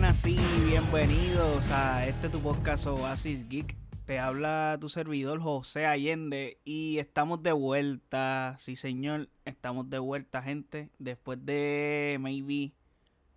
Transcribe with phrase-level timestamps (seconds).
[0.00, 3.76] buenas, sí, bienvenidos a este tu podcast Oasis Geek.
[4.06, 10.40] Te habla tu servidor José Allende y estamos de vuelta, sí señor, estamos de vuelta
[10.40, 12.72] gente, después de maybe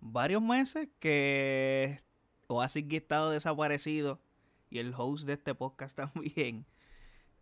[0.00, 2.00] varios meses que
[2.46, 4.22] Oasis Geek ha estado desaparecido
[4.70, 6.64] y el host de este podcast también.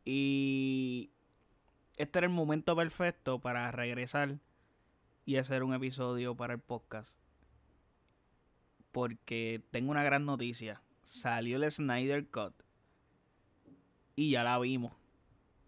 [0.04, 1.12] Y
[1.96, 4.40] este era el momento perfecto para regresar
[5.24, 7.21] y hacer un episodio para el podcast
[8.92, 10.82] porque tengo una gran noticia.
[11.02, 12.54] Salió el Snyder Cut
[14.14, 14.92] y ya la vimos.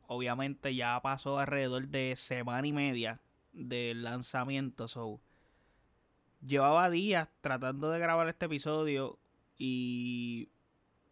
[0.06, 3.20] Obviamente ya pasó alrededor de semana y media
[3.52, 4.86] del lanzamiento.
[4.86, 5.20] So,
[6.42, 9.18] llevaba días tratando de grabar este episodio
[9.56, 10.50] y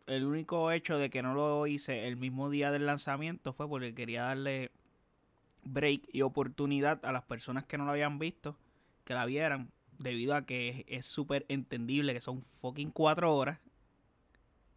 [0.07, 3.95] el único hecho de que no lo hice el mismo día del lanzamiento fue porque
[3.95, 4.71] quería darle
[5.63, 8.59] break y oportunidad a las personas que no lo habían visto
[9.05, 9.71] que la vieran
[10.03, 13.59] debido a que es súper entendible que son fucking cuatro horas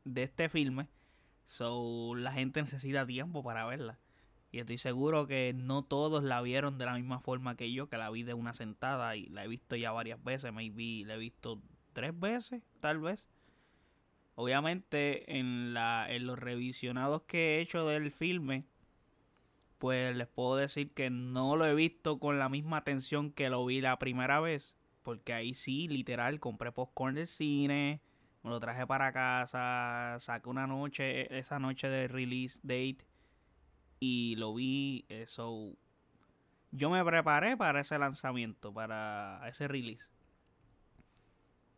[0.04, 0.88] de este filme.
[1.46, 4.00] So, la gente necesita tiempo para verla.
[4.52, 7.98] Y estoy seguro que no todos la vieron de la misma forma que yo, que
[7.98, 10.54] la vi de una sentada y la he visto ya varias veces.
[10.54, 11.62] Maybe la he visto
[11.94, 13.28] tres veces, tal vez.
[14.36, 18.66] Obviamente, en, la, en los revisionados que he hecho del filme,
[19.78, 23.66] pues les puedo decir que no lo he visto con la misma atención que lo
[23.66, 24.76] vi la primera vez.
[25.06, 28.02] Porque ahí sí, literal, compré popcorn del cine,
[28.42, 33.06] me lo traje para casa, saqué una noche, esa noche de release date
[34.00, 35.06] y lo vi.
[35.08, 35.78] Eso.
[36.72, 40.10] Yo me preparé para ese lanzamiento, para ese release.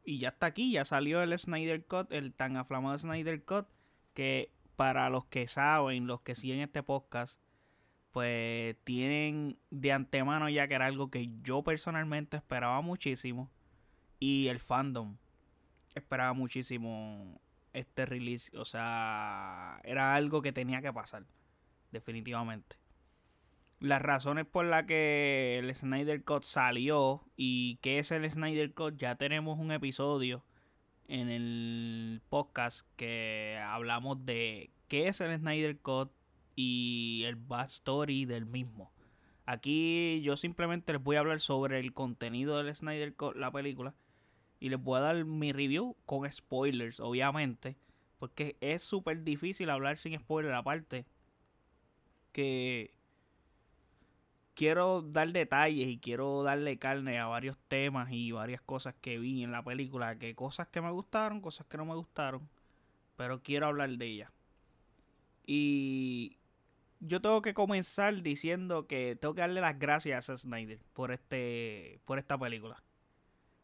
[0.05, 3.67] Y ya está aquí, ya salió el Snyder Cut, el tan aflamado Snyder Cut,
[4.14, 7.38] que para los que saben, los que siguen este podcast,
[8.11, 13.52] pues tienen de antemano ya que era algo que yo personalmente esperaba muchísimo
[14.19, 15.17] y el fandom
[15.95, 17.39] esperaba muchísimo
[17.73, 21.26] este release, o sea, era algo que tenía que pasar,
[21.92, 22.77] definitivamente.
[23.80, 28.98] Las razones por las que el Snyder Cut salió y qué es el Snyder Cut,
[28.98, 30.43] ya tenemos un episodio
[31.08, 36.11] en el podcast que hablamos de qué es el Snyder Cut,
[36.57, 38.91] y el backstory del mismo.
[39.45, 43.93] Aquí yo simplemente les voy a hablar sobre el contenido del Snyder la película,
[44.59, 47.77] y les voy a dar mi review con spoilers, obviamente,
[48.17, 51.05] porque es súper difícil hablar sin spoilers aparte.
[52.31, 52.91] Que
[54.55, 59.43] quiero dar detalles y quiero darle carne a varios temas y varias cosas que vi
[59.43, 62.49] en la película, que cosas que me gustaron, cosas que no me gustaron,
[63.15, 64.31] pero quiero hablar de ellas.
[65.45, 66.36] Y
[66.99, 71.99] yo tengo que comenzar diciendo que tengo que darle las gracias a Snyder por este
[72.05, 72.81] por esta película.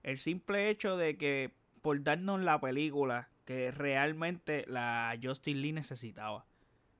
[0.03, 1.51] El simple hecho de que
[1.81, 6.45] por darnos la película que realmente la Justin Lee necesitaba.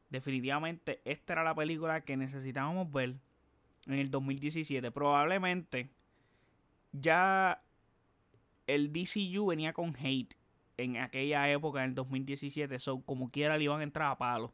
[0.10, 3.16] Definitivamente esta era la película que necesitábamos ver
[3.88, 4.92] en el 2017.
[4.92, 5.90] Probablemente
[6.92, 7.64] ya
[8.68, 10.36] el DCU venía con hate
[10.78, 12.78] en aquella época, en el 2017.
[12.80, 14.54] So, como quiera le iban a entrar a palo.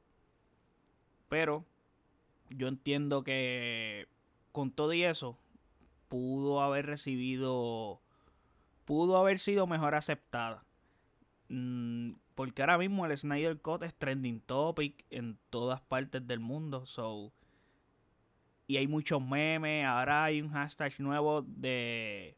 [1.29, 1.65] Pero
[2.49, 4.07] yo entiendo que
[4.51, 5.37] con todo y eso
[6.07, 8.01] pudo haber recibido
[8.85, 10.65] pudo haber sido mejor aceptada
[11.49, 16.87] mm, porque ahora mismo el Snyder Cut es trending topic en todas partes del mundo
[16.87, 17.31] so
[18.65, 22.35] y hay muchos memes ahora hay un hashtag nuevo de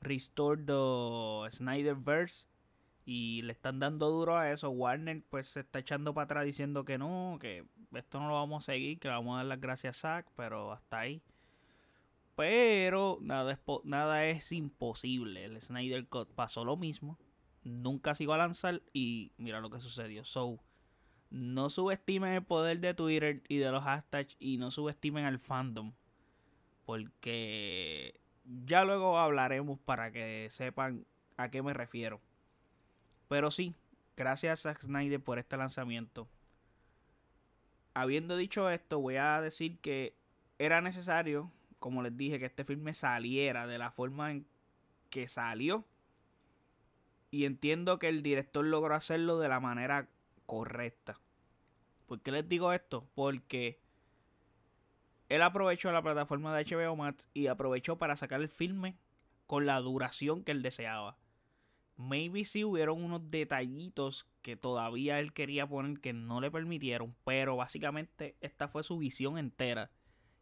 [0.00, 2.46] restore the Snyderverse
[3.04, 4.70] y le están dando duro a eso.
[4.70, 7.64] Warner pues se está echando para atrás diciendo que no, que
[7.94, 10.26] esto no lo vamos a seguir, que le vamos a dar las gracias a Zack,
[10.36, 11.22] pero hasta ahí.
[12.36, 15.44] Pero nada es, nada es imposible.
[15.44, 17.18] El Snyder Cut pasó lo mismo.
[17.64, 20.24] Nunca se iba a lanzar y mira lo que sucedió.
[20.24, 20.58] So,
[21.30, 25.92] no subestimen el poder de Twitter y de los hashtags y no subestimen al fandom.
[26.86, 28.18] Porque
[28.64, 31.04] ya luego hablaremos para que sepan
[31.36, 32.20] a qué me refiero.
[33.28, 33.74] Pero sí,
[34.16, 36.26] gracias a Snyder por este lanzamiento.
[37.94, 40.14] Habiendo dicho esto, voy a decir que
[40.58, 44.46] era necesario, como les dije, que este filme saliera de la forma en
[45.10, 45.84] que salió.
[47.30, 50.08] Y entiendo que el director logró hacerlo de la manera
[50.46, 51.18] correcta.
[52.06, 53.06] ¿Por qué les digo esto?
[53.14, 53.80] Porque
[55.28, 58.96] él aprovechó la plataforma de HBO Max y aprovechó para sacar el filme
[59.46, 61.16] con la duración que él deseaba.
[62.00, 67.56] Maybe sí hubieron unos detallitos que todavía él quería poner que no le permitieron, pero
[67.56, 69.90] básicamente esta fue su visión entera.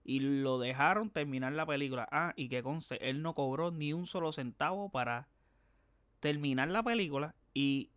[0.04, 2.08] Y lo dejaron terminar la película.
[2.12, 5.28] Ah, y que conste, él no cobró ni un solo centavo para
[6.20, 7.90] terminar la película y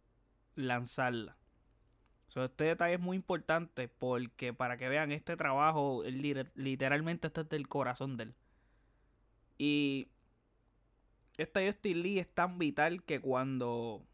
[0.56, 1.38] lanzarla.
[2.36, 7.68] este detalle es muy importante porque para que vean este trabajo, literalmente este es del
[7.68, 8.36] corazón de él.
[9.60, 10.08] Y
[11.42, 14.06] esta Justin Lee es tan vital que cuando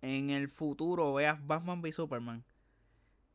[0.00, 2.44] en el futuro veas Batman v Superman,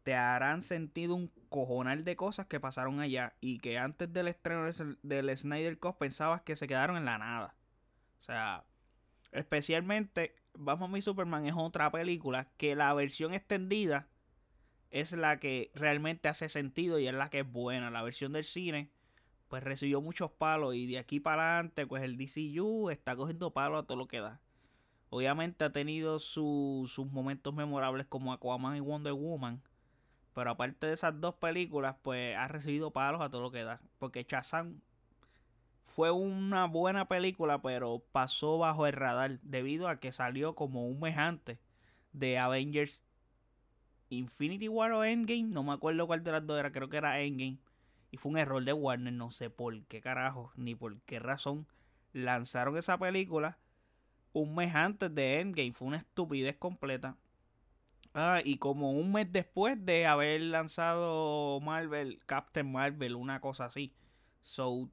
[0.04, 4.66] te harán sentido un cojonal de cosas que pasaron allá y que antes del estreno
[5.04, 7.56] del Snyder Cut pensabas que se quedaron en la nada.
[8.20, 8.64] O sea,
[9.32, 14.08] especialmente Batman v Superman es otra película que la versión extendida
[14.92, 17.92] es la que realmente hace sentido y es la que es buena.
[17.92, 18.90] La versión del cine
[19.48, 23.84] pues recibió muchos palos y de aquí para adelante pues el DCU está cogiendo palos
[23.84, 24.42] a todo lo que da.
[25.10, 29.62] Obviamente ha tenido sus momentos memorables como Aquaman y Wonder Woman.
[30.34, 33.82] Pero aparte de esas dos películas, pues ha recibido palos a todo lo que da.
[33.98, 34.82] Porque Shazam
[35.86, 41.00] fue una buena película, pero pasó bajo el radar debido a que salió como un
[41.00, 41.58] mes antes
[42.12, 43.02] de Avengers
[44.10, 45.44] Infinity War o Endgame.
[45.44, 47.58] No me acuerdo cuál de las dos era, creo que era Endgame.
[48.12, 51.68] Y fue un error de Warner, no sé por qué carajo, ni por qué razón
[52.14, 53.58] lanzaron esa película
[54.34, 55.74] un mes antes de Endgame.
[55.74, 57.18] Fue una estupidez completa.
[58.14, 63.94] Ah, y como un mes después de haber lanzado Marvel, Captain Marvel, una cosa así.
[64.42, 64.90] So,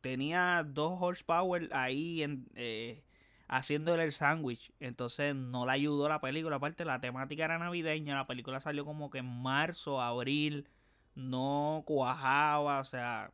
[0.00, 3.02] tenía dos horsepower ahí en, eh,
[3.48, 4.72] haciéndole el sándwich.
[4.80, 6.56] Entonces no le ayudó la película.
[6.56, 8.16] Aparte, la temática era navideña.
[8.16, 10.68] La película salió como que en marzo, abril.
[11.16, 12.78] No cuajaba.
[12.78, 13.32] O sea,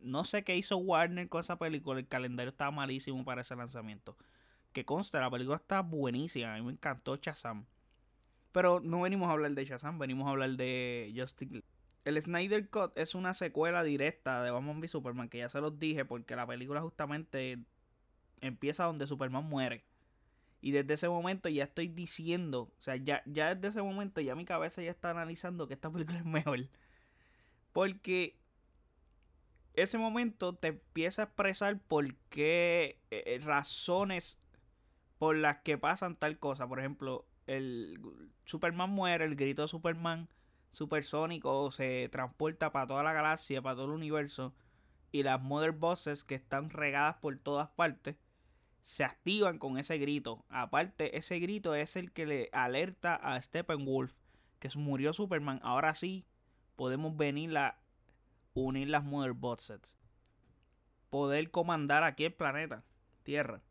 [0.00, 2.00] no sé qué hizo Warner con esa película.
[2.00, 4.16] El calendario estaba malísimo para ese lanzamiento
[4.74, 6.54] que consta, la película está buenísima.
[6.54, 7.64] A mí me encantó Shazam.
[8.52, 11.62] Pero no venimos a hablar de Shazam, venimos a hablar de Justice
[12.04, 15.78] El Snyder Cut es una secuela directa de Batman v Superman, que ya se los
[15.78, 17.58] dije, porque la película justamente
[18.42, 19.84] empieza donde Superman muere.
[20.60, 24.34] Y desde ese momento ya estoy diciendo, o sea, ya, ya desde ese momento ya
[24.34, 26.60] mi cabeza ya está analizando que esta película es mejor.
[27.74, 28.38] Porque
[29.74, 34.38] ese momento te empieza a expresar por qué eh, razones
[35.18, 36.68] por las que pasan tal cosa.
[36.68, 37.98] Por ejemplo, el
[38.44, 40.28] Superman muere, el grito de Superman
[40.70, 44.54] supersónico se transporta para toda la galaxia, para todo el universo.
[45.10, 48.14] Y las Mother Bosses que están regadas por todas partes
[48.84, 50.44] se activan con ese grito.
[50.48, 54.14] Aparte, ese grito es el que le alerta a Steppenwolf
[54.60, 55.58] que murió Superman.
[55.64, 56.24] Ahora sí
[56.76, 57.78] podemos venir a
[58.54, 59.96] unir las Mother Bosses.
[61.10, 62.84] Poder comandar aquí el planeta,
[63.22, 63.62] Tierra.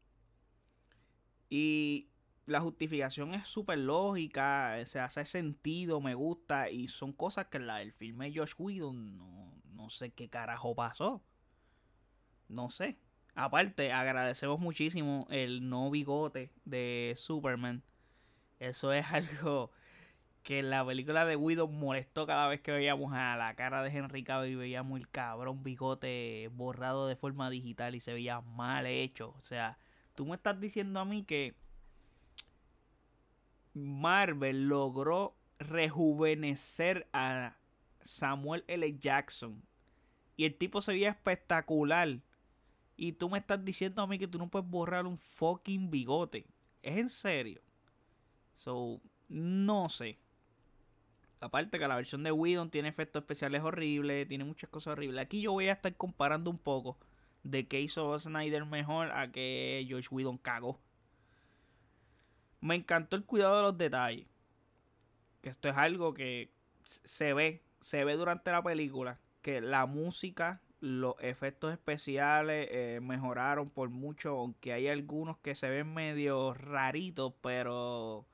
[1.50, 2.10] Y
[2.46, 6.70] la justificación es súper lógica, se hace sentido, me gusta.
[6.70, 11.24] Y son cosas que la del filme Josh Whedon no, no sé qué carajo pasó.
[12.48, 12.98] No sé.
[13.36, 17.84] Aparte, agradecemos muchísimo el no bigote de Superman.
[18.60, 19.72] Eso es algo
[20.44, 24.24] que la película de Whedon molestó cada vez que veíamos a la cara de Henry
[24.24, 29.34] Cavill y veíamos el cabrón bigote borrado de forma digital y se veía mal hecho.
[29.40, 29.78] O sea,
[30.16, 31.56] Tú me estás diciendo a mí que
[33.74, 37.58] Marvel logró rejuvenecer a
[38.02, 38.98] Samuel L.
[39.00, 39.64] Jackson.
[40.36, 42.20] Y el tipo se veía espectacular.
[42.96, 46.46] Y tú me estás diciendo a mí que tú no puedes borrar un fucking bigote.
[46.84, 47.62] ¿Es en serio?
[48.56, 50.20] So, no sé.
[51.44, 55.22] Aparte que la versión de Whedon tiene efectos especiales horribles, tiene muchas cosas horribles.
[55.22, 56.98] Aquí yo voy a estar comparando un poco
[57.44, 60.80] de que hizo Snyder mejor a que George Whedon cagó.
[62.62, 64.28] Me encantó el cuidado de los detalles.
[65.42, 69.20] Que esto es algo que se ve, se ve durante la película.
[69.42, 74.40] Que la música, los efectos especiales eh, mejoraron por mucho.
[74.40, 78.26] Aunque hay algunos que se ven medio raritos, pero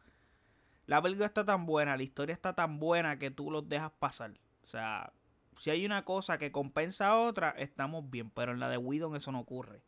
[0.90, 4.32] la película está tan buena, la historia está tan buena que tú los dejas pasar.
[4.64, 5.14] O sea,
[5.60, 8.32] si hay una cosa que compensa a otra, estamos bien.
[8.32, 9.84] Pero en la de Whedon eso no ocurre.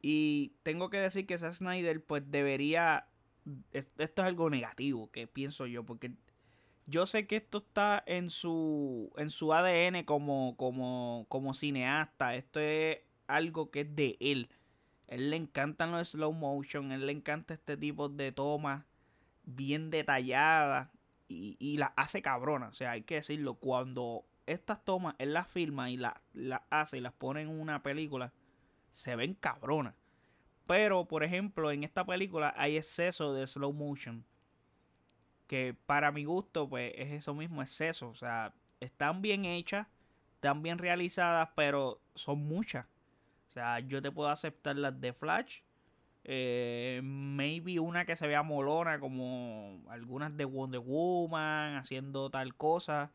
[0.00, 3.08] Y tengo que decir que Snyder, pues debería.
[3.72, 5.84] Esto es algo negativo que pienso yo.
[5.84, 6.12] Porque
[6.86, 9.12] yo sé que esto está en su.
[9.16, 10.56] en su ADN como.
[10.56, 11.26] como.
[11.28, 12.36] como cineasta.
[12.36, 14.48] Esto es algo que es de él.
[15.10, 16.92] Él le encantan los slow motion.
[16.92, 18.84] él le encanta este tipo de tomas
[19.44, 20.88] bien detalladas
[21.28, 22.68] y, y la hace cabrona.
[22.68, 23.54] O sea, hay que decirlo.
[23.54, 27.82] Cuando estas tomas él las filma y las la hace y las pone en una
[27.82, 28.32] película,
[28.92, 29.94] se ven cabronas.
[30.66, 34.24] Pero, por ejemplo, en esta película hay exceso de slow motion.
[35.48, 38.08] Que para mi gusto, pues es eso mismo, exceso.
[38.08, 39.88] O sea, están bien hechas,
[40.34, 42.86] están bien realizadas, pero son muchas.
[43.50, 45.60] O sea, yo te puedo aceptar las de Flash,
[46.24, 53.10] Eh, maybe una que se vea molona, como algunas de Wonder Woman, haciendo tal cosa.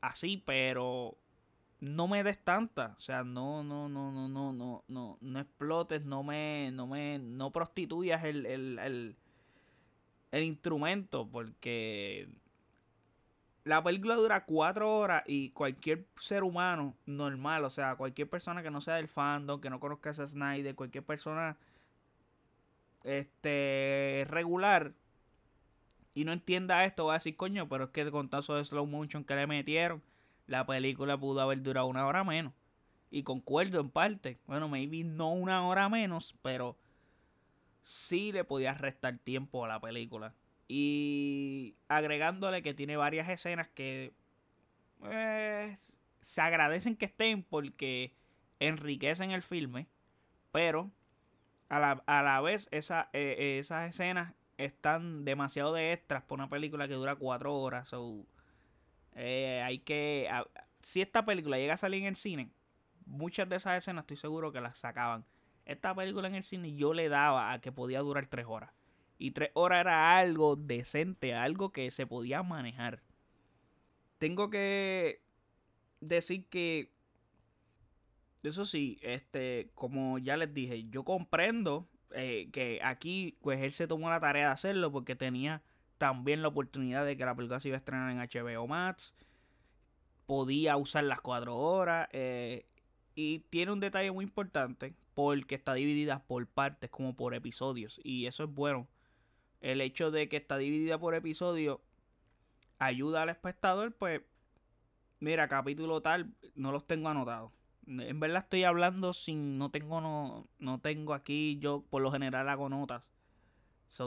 [0.00, 1.16] Así, pero
[1.80, 2.94] no me des tanta.
[2.98, 7.18] O sea, no, no, no, no, no, no, no, no explotes, no me, no me,
[7.18, 9.16] no prostituyas el, el, el,
[10.30, 12.28] el instrumento, porque
[13.68, 18.70] la película dura cuatro horas y cualquier ser humano normal, o sea, cualquier persona que
[18.70, 21.56] no sea del fandom, que no conozca a Snyder, cualquier persona
[23.04, 24.92] este regular
[26.14, 28.86] y no entienda esto, va a decir, coño, pero es que con tanto de slow
[28.86, 30.02] motion que le metieron,
[30.46, 32.54] la película pudo haber durado una hora menos.
[33.10, 34.38] Y concuerdo en parte.
[34.46, 36.76] Bueno, maybe no una hora menos, pero
[37.82, 40.34] sí le podía restar tiempo a la película.
[40.68, 44.12] Y agregándole que tiene varias escenas que
[44.98, 45.78] pues,
[46.20, 48.14] se agradecen que estén porque
[48.60, 49.88] enriquecen el filme.
[50.52, 50.90] Pero
[51.68, 56.48] a la, a la vez esa, eh, esas escenas están demasiado de extras por una
[56.48, 57.88] película que dura cuatro horas.
[57.88, 58.26] So,
[59.14, 60.28] eh, hay que.
[60.82, 62.50] si esta película llega a salir en el cine,
[63.06, 65.24] muchas de esas escenas estoy seguro que las sacaban.
[65.64, 68.70] Esta película en el cine yo le daba a que podía durar tres horas.
[69.18, 73.02] Y tres horas era algo decente, algo que se podía manejar.
[74.18, 75.22] Tengo que
[76.00, 76.92] decir que
[78.42, 83.86] eso sí, este, como ya les dije, yo comprendo eh, que aquí, pues él se
[83.86, 85.62] tomó la tarea de hacerlo porque tenía
[85.98, 89.14] también la oportunidad de que la película se iba a estrenar en HBO Max.
[90.26, 92.08] Podía usar las cuatro horas.
[92.12, 92.66] Eh,
[93.14, 98.00] y tiene un detalle muy importante porque está dividida por partes, como por episodios.
[98.04, 98.86] Y eso es bueno.
[99.60, 101.80] El hecho de que está dividida por episodios
[102.78, 104.22] ayuda al espectador, pues,
[105.20, 107.52] mira, capítulo tal, no los tengo anotados
[107.88, 109.58] en verdad estoy hablando sin.
[109.58, 111.58] No tengo, no, no tengo aquí.
[111.60, 113.10] Yo por lo general hago notas.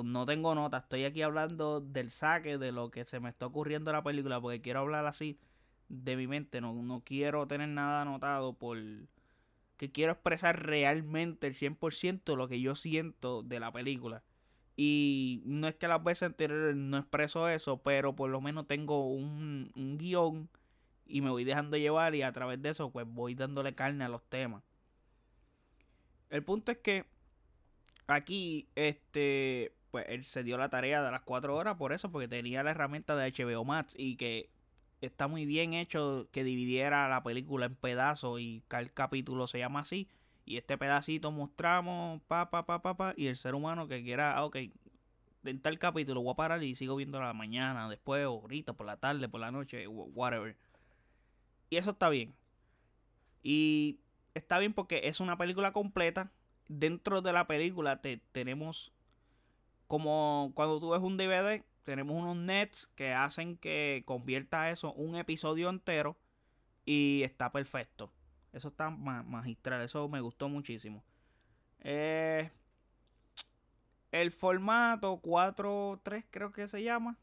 [0.04, 0.84] no tengo notas.
[0.84, 4.40] Estoy aquí hablando del saque, de lo que se me está ocurriendo en la película.
[4.40, 5.40] Porque quiero hablar así
[5.90, 6.62] de mi mente.
[6.62, 8.78] No, no quiero tener nada anotado por.
[9.78, 14.24] Que quiero expresar realmente el 100% lo que yo siento de la película.
[14.76, 19.08] Y no es que las veces anteriores no expreso eso, pero por lo menos tengo
[19.08, 20.50] un, un guion
[21.06, 24.10] y me voy dejando llevar y a través de eso pues voy dándole carne a
[24.10, 24.64] los temas.
[26.30, 27.06] El punto es que
[28.08, 32.30] aquí este pues él se dio la tarea de las cuatro horas por eso porque
[32.30, 34.50] tenía la herramienta de HBO Max y que
[35.02, 39.82] está muy bien hecho que dividiera la película en pedazos y cada capítulo se llama
[39.82, 40.08] así
[40.46, 44.36] y este pedacito mostramos pa pa pa pa pa y el ser humano que quiera
[44.36, 44.58] ah, ok
[45.44, 48.98] en tal capítulo voy a parar y sigo viendo la mañana después ahorita por la
[48.98, 50.56] tarde por la noche whatever
[51.72, 52.36] y eso está bien.
[53.42, 54.02] Y
[54.36, 56.30] está bien porque es una película completa.
[56.68, 58.92] Dentro de la película te, tenemos
[59.88, 65.16] como cuando tú ves un DVD, tenemos unos nets que hacen que convierta eso un
[65.16, 66.18] episodio entero
[66.86, 68.12] y está perfecto.
[68.54, 71.04] Eso está magistral, eso me gustó muchísimo.
[71.80, 72.52] Eh,
[74.12, 77.18] el formato 4.3 creo que se llama.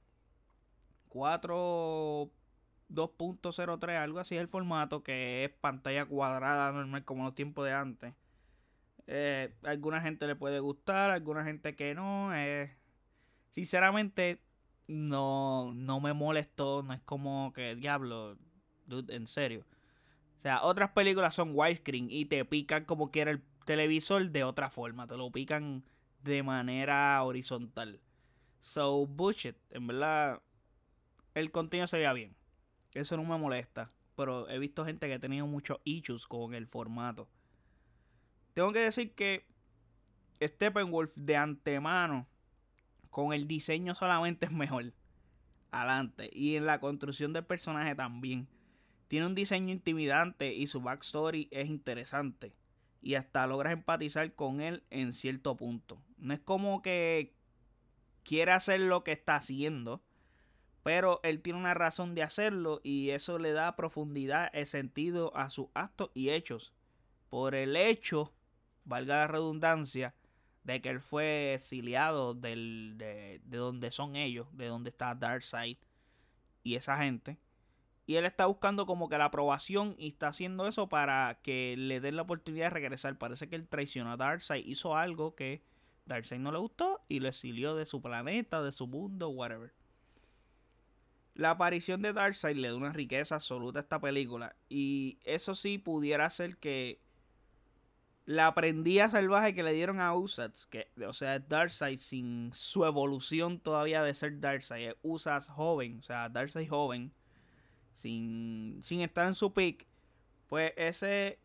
[1.08, 2.30] 4
[2.90, 7.72] 2.03, algo así es el formato, que es pantalla cuadrada normal como los tiempos de
[7.72, 8.14] antes.
[9.06, 12.34] Eh, alguna gente le puede gustar, alguna gente que no.
[12.34, 12.74] Eh,
[13.52, 14.40] sinceramente,
[14.86, 18.36] no, no me molestó, no es como que diablo,
[18.90, 19.64] en serio.
[20.38, 24.70] O sea, otras películas son widescreen y te pican como quiera el televisor de otra
[24.70, 25.84] forma, te lo pican
[26.22, 28.00] de manera horizontal.
[28.60, 30.40] So, bullshit, en verdad,
[31.34, 32.36] el contenido se veía bien.
[32.94, 33.90] Eso no me molesta.
[34.16, 37.28] Pero he visto gente que ha tenido muchos issues con el formato.
[38.54, 39.46] Tengo que decir que
[40.42, 42.26] Steppenwolf de antemano,
[43.10, 44.92] con el diseño solamente es mejor.
[45.70, 46.30] Adelante.
[46.32, 48.48] Y en la construcción del personaje también.
[49.08, 52.54] Tiene un diseño intimidante y su backstory es interesante.
[53.00, 56.02] Y hasta logras empatizar con él en cierto punto.
[56.16, 57.34] No es como que
[58.22, 60.02] quiere hacer lo que está haciendo
[60.88, 65.50] pero él tiene una razón de hacerlo y eso le da profundidad y sentido a
[65.50, 66.72] sus actos y hechos.
[67.28, 68.32] Por el hecho,
[68.86, 70.14] valga la redundancia,
[70.64, 75.76] de que él fue exiliado del, de, de donde son ellos, de donde está Darkseid
[76.62, 77.36] y esa gente.
[78.08, 82.00] Y él está buscando como que la aprobación y está haciendo eso para que le
[82.00, 83.18] den la oportunidad de regresar.
[83.18, 85.60] Parece que él traicionó a Darkseid, hizo algo que
[86.06, 89.74] Darkseid no le gustó y lo exilió de su planeta, de su mundo, whatever.
[91.34, 94.56] La aparición de Darkseid le da una riqueza absoluta a esta película.
[94.70, 97.02] Y eso sí pudiera ser que
[98.24, 103.60] la prendía salvaje que le dieron a Usats, que, o sea, Darkseid sin su evolución
[103.60, 107.12] todavía de ser Darkseid, Usats joven, o sea, Darkseid joven,
[107.98, 109.84] sin, sin estar en su peak,
[110.46, 111.40] pues ese,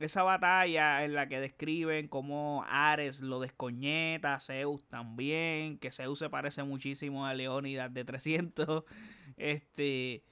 [0.00, 6.30] esa batalla en la que describen cómo Ares lo descoñeta, Zeus también, que Zeus se
[6.30, 8.84] parece muchísimo a Leónidas de 300,
[9.36, 10.24] este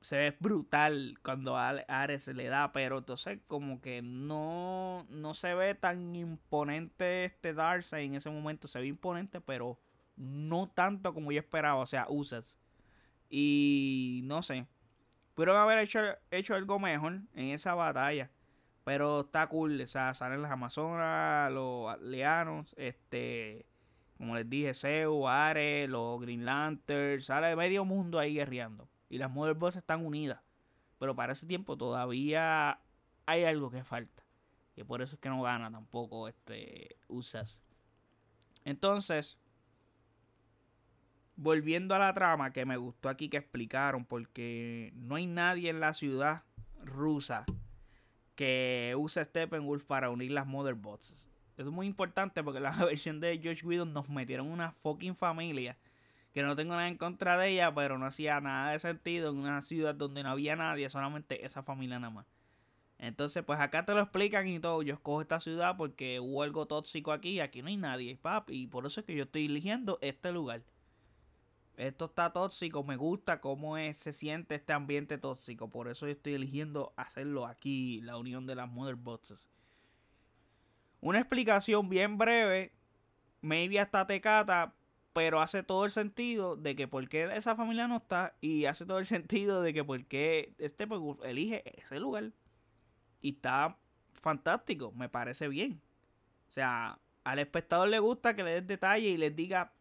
[0.00, 5.74] se ve brutal cuando Ares le da, pero entonces como que no, no se ve
[5.74, 9.78] tan imponente este Darkseid en ese momento, se ve imponente, pero
[10.16, 12.58] no tanto como yo esperaba, o sea, usas.
[13.30, 14.66] Y no sé,
[15.34, 18.30] pudieron haber hecho, hecho algo mejor en esa batalla,
[18.84, 23.66] pero está cool, o sea, salen las Amazonas, los Leanos, este,
[24.16, 29.30] como les dije, Zeus, Ares, los Green Lanterns, sale medio mundo ahí guerreando y las
[29.30, 30.40] Mother Boss están unidas.
[30.98, 32.80] Pero para ese tiempo todavía
[33.26, 34.22] hay algo que falta.
[34.74, 37.60] Y por eso es que no gana tampoco este Usas.
[38.64, 39.38] Entonces,
[41.42, 45.80] volviendo a la trama que me gustó aquí que explicaron, porque no hay nadie en
[45.80, 46.44] la ciudad
[46.84, 47.44] rusa
[48.34, 51.10] que use Steppenwolf para unir las Mother Bots.
[51.10, 55.76] Eso es muy importante porque la versión de George Whedon nos metieron una fucking familia
[56.32, 59.38] que no tengo nada en contra de ella, pero no hacía nada de sentido en
[59.38, 62.26] una ciudad donde no había nadie, solamente esa familia nada más.
[62.98, 64.80] Entonces, pues acá te lo explican y todo.
[64.82, 68.62] Yo escojo esta ciudad porque hubo algo tóxico aquí aquí no hay nadie, papi.
[68.62, 70.62] Y por eso es que yo estoy eligiendo este lugar.
[71.76, 75.70] Esto está tóxico, me gusta cómo es, se siente este ambiente tóxico.
[75.70, 79.48] Por eso yo estoy eligiendo hacerlo aquí, la unión de las Mother Boxes.
[81.00, 82.72] Una explicación bien breve,
[83.40, 84.74] maybe hasta tecata,
[85.12, 88.86] pero hace todo el sentido de que por qué esa familia no está y hace
[88.86, 92.32] todo el sentido de que por qué este pues, elige ese lugar.
[93.20, 93.78] Y está
[94.12, 95.80] fantástico, me parece bien.
[96.48, 99.72] O sea, al espectador le gusta que le des detalle y les diga...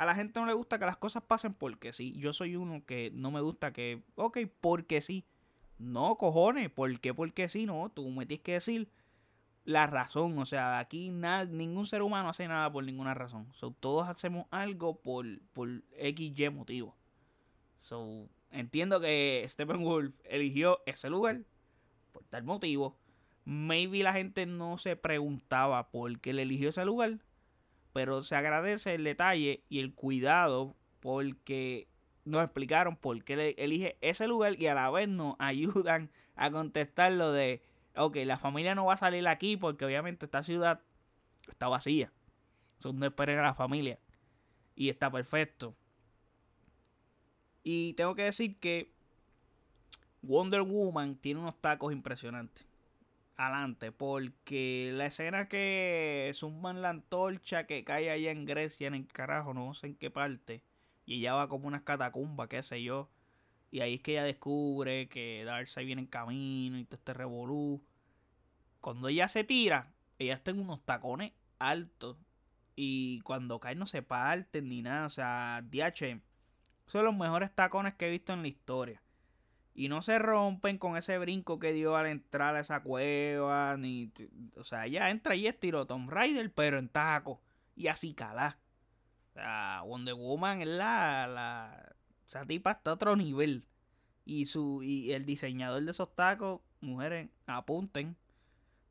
[0.00, 2.14] A la gente no le gusta que las cosas pasen porque sí.
[2.16, 4.02] Yo soy uno que no me gusta que...
[4.14, 5.26] Ok, porque sí.
[5.76, 7.12] No, cojones, ¿por qué?
[7.12, 7.90] Porque sí, no.
[7.90, 8.88] Tú me tienes que decir
[9.66, 10.38] la razón.
[10.38, 13.46] O sea, aquí nada, ningún ser humano hace nada por ninguna razón.
[13.52, 16.96] So, todos hacemos algo por, por XY motivo.
[17.78, 21.42] So, entiendo que Steppenwolf eligió ese lugar
[22.12, 22.96] por tal motivo.
[23.44, 27.18] Maybe la gente no se preguntaba por qué le eligió ese lugar.
[27.92, 31.88] Pero se agradece el detalle y el cuidado porque
[32.24, 37.12] nos explicaron por qué elige ese lugar y a la vez nos ayudan a contestar
[37.12, 37.62] lo de
[37.96, 40.80] ok, la familia no va a salir aquí porque obviamente esta ciudad
[41.48, 42.12] está vacía.
[42.78, 43.98] Son no esperen a la familia.
[44.74, 45.74] Y está perfecto.
[47.62, 48.92] Y tengo que decir que
[50.22, 52.66] Wonder Woman tiene unos tacos impresionantes.
[53.40, 59.06] Adelante, porque la escena que zumban la antorcha que cae allá en Grecia, en el
[59.06, 60.62] carajo, no sé en qué parte,
[61.06, 63.08] y ella va como unas catacumbas, qué sé yo.
[63.70, 67.82] Y ahí es que ella descubre que Darkseid viene en camino y todo este revolú.
[68.82, 72.18] Cuando ella se tira, ella está en unos tacones altos.
[72.76, 75.06] Y cuando cae no se parten ni nada.
[75.06, 76.20] O sea, DH
[76.88, 79.02] son los mejores tacones que he visto en la historia.
[79.74, 83.76] Y no se rompen con ese brinco que dio al entrar a esa cueva.
[83.76, 84.12] Ni,
[84.56, 87.40] o sea, ella entra y es tiro Tomb Raider, pero en taco.
[87.76, 88.58] Y así cala.
[89.30, 91.94] O sea, Wonder Woman es la, la
[92.28, 93.64] esa tipa está otro nivel.
[94.24, 98.16] Y, su, y el diseñador de esos tacos, mujeres, apunten.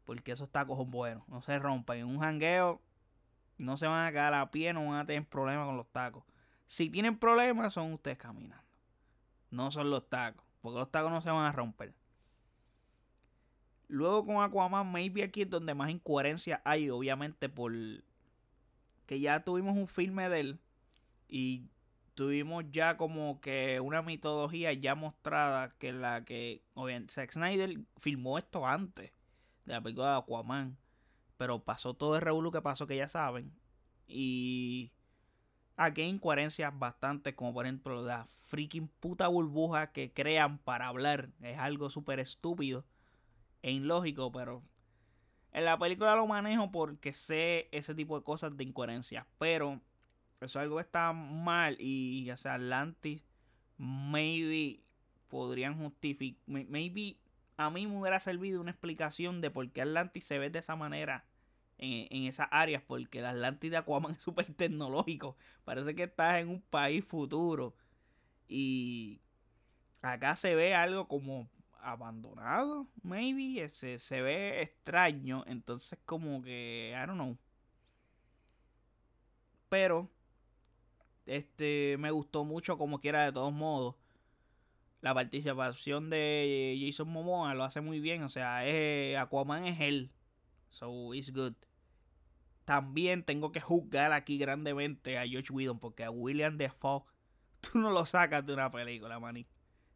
[0.05, 1.27] Porque esos tacos son buenos.
[1.27, 1.99] No se rompen.
[1.99, 2.81] En un jangueo
[3.57, 6.23] no se van a quedar a pie, no van a tener problemas con los tacos.
[6.65, 8.63] Si tienen problemas, son ustedes caminando.
[9.51, 10.45] No son los tacos.
[10.61, 11.93] Porque los tacos no se van a romper.
[13.87, 17.73] Luego con Aquaman, maybe aquí es donde más incoherencia hay, obviamente, por
[19.05, 20.59] que ya tuvimos un filme de él.
[21.27, 21.69] Y
[22.19, 28.37] tuvimos ya como que una mitología ya mostrada que la que obviamente Zack Snyder filmó
[28.37, 29.13] esto antes
[29.63, 30.77] de la película de Aquaman
[31.37, 33.53] pero pasó todo el revuelo que pasó que ya saben
[34.05, 34.91] y
[35.79, 41.29] aquí hay incoherencias bastante como por ejemplo la freaking puta burbuja que crean para hablar.
[41.41, 42.85] Es algo súper estúpido
[43.61, 44.61] e ilógico pero
[45.51, 49.25] en la película lo manejo porque sé ese tipo de cosas de incoherencias.
[49.39, 49.79] Pero
[50.41, 53.25] eso es algo que está mal y ya sea Atlantis
[53.77, 54.81] maybe
[55.29, 57.15] podrían justificar maybe
[57.55, 60.75] a mí me hubiera servido una explicación de por qué Atlantis se ve de esa
[60.75, 61.25] manera
[61.79, 66.49] en, esas áreas porque el Atlantis de Aquaman es súper tecnológico parece que estás en
[66.49, 67.73] un país futuro
[68.47, 69.21] y
[70.01, 71.47] acá se ve algo como
[71.81, 73.67] abandonado, maybe.
[73.69, 75.43] Se, se ve extraño.
[75.47, 77.37] Entonces, como que, I don't know.
[79.69, 80.09] Pero,
[81.25, 83.95] este, me gustó mucho como quiera de todos modos.
[85.01, 88.23] La participación de Jason Momoa lo hace muy bien.
[88.23, 90.11] O sea, es, Aquaman es él.
[90.71, 91.53] So, it's good.
[92.69, 97.01] También tengo que juzgar aquí grandemente a George Whedon porque a William Defoe
[97.61, 99.47] tú no lo sacas de una película, maní.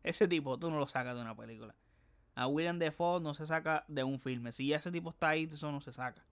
[0.01, 1.75] Ese tipo tú no lo sacas de una película.
[2.33, 4.51] A William Defoe no se saca de un filme.
[4.51, 6.25] Si ese tipo está ahí, eso no se saca.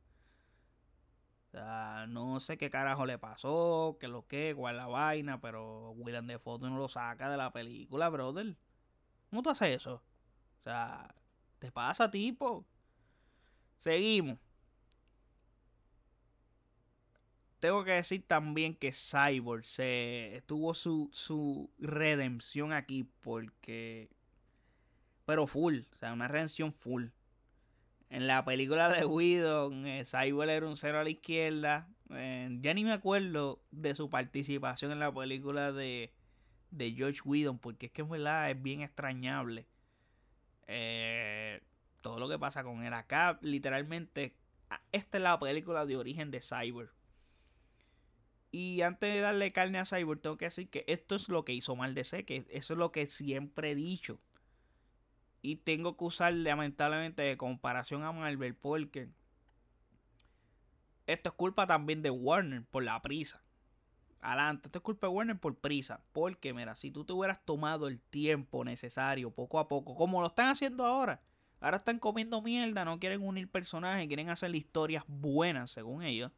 [1.50, 5.92] O sea, no sé qué carajo le pasó, qué lo que, cuál la vaina, pero
[5.92, 8.56] William Defoe tú no lo saca de la película, brother.
[9.30, 10.02] ¿Cómo tú haces eso?
[10.62, 11.14] O sea,
[11.60, 12.66] ¿te pasa, tipo?
[13.78, 14.40] Seguimos.
[17.62, 24.10] Tengo que decir también que Cyborg se tuvo su, su redención aquí porque...
[25.28, 27.10] Pero full, o sea, una redención full.
[28.10, 31.88] En la película de Whedon, eh, Cyborg era un cero a la izquierda.
[32.10, 36.12] Eh, ya ni me acuerdo de su participación en la película de,
[36.72, 39.68] de George Whedon, porque es que en verdad es bien extrañable.
[40.66, 41.62] Eh,
[42.02, 44.34] todo lo que pasa con él acá, literalmente,
[44.92, 46.90] esta es la película de origen de Cyborg.
[48.52, 51.54] Y antes de darle carne a Cyborg, tengo que decir que esto es lo que
[51.54, 54.20] hizo mal DC, que eso es lo que siempre he dicho.
[55.42, 59.10] Y tengo que usar lamentablemente de comparación a Marvel porque
[61.08, 63.42] esto es culpa también de Warner por la prisa.
[64.20, 66.04] Adelante, esto es culpa de Warner por prisa.
[66.12, 70.28] Porque, mira, si tú te hubieras tomado el tiempo necesario poco a poco, como lo
[70.28, 71.22] están haciendo ahora,
[71.62, 76.32] ahora están comiendo mierda, no quieren unir personajes, quieren hacer historias buenas, según ellos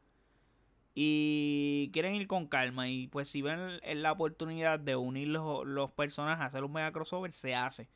[0.94, 2.88] y quieren ir con calma.
[2.88, 7.54] Y pues si ven la oportunidad de unir los, personajes, hacer un mega crossover, se
[7.54, 7.88] hace.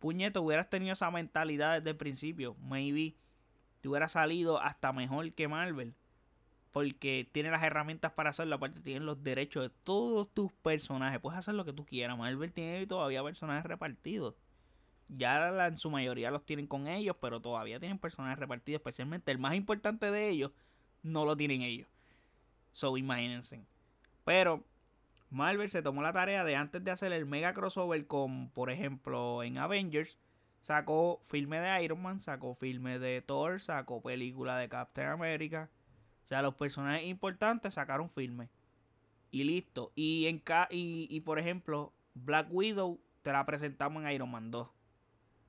[0.00, 2.56] Puñeto, hubieras tenido esa mentalidad desde el principio.
[2.60, 3.14] Maybe
[3.80, 5.94] te hubiera salido hasta mejor que Marvel.
[6.72, 8.56] Porque tiene las herramientas para hacerlo.
[8.56, 11.20] Aparte, tienen los derechos de todos tus personajes.
[11.20, 12.18] Puedes hacer lo que tú quieras.
[12.18, 14.34] Marvel tiene todavía personajes repartidos.
[15.08, 17.16] Ya en su mayoría los tienen con ellos.
[17.18, 18.80] Pero todavía tienen personajes repartidos.
[18.80, 20.50] Especialmente el más importante de ellos.
[21.02, 21.88] No lo tienen ellos.
[22.76, 23.64] So, imagínense.
[24.26, 24.62] Pero
[25.30, 29.42] Marvel se tomó la tarea de antes de hacer el mega crossover con, por ejemplo,
[29.42, 30.18] en Avengers,
[30.60, 35.70] sacó filme de Iron Man, sacó filme de Thor, sacó película de Captain America.
[36.22, 38.50] O sea, los personajes importantes sacaron filme.
[39.30, 39.90] Y listo.
[39.94, 44.68] Y, en y, y por ejemplo, Black Widow te la presentamos en Iron Man 2.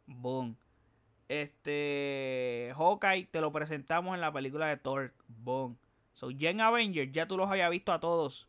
[0.05, 0.55] Boom.
[1.27, 2.71] Este.
[2.77, 5.13] Hawkeye te lo presentamos en la película de Thor.
[5.27, 5.77] Boom.
[6.17, 8.47] So, ya en Avengers, ya tú los habías visto a todos.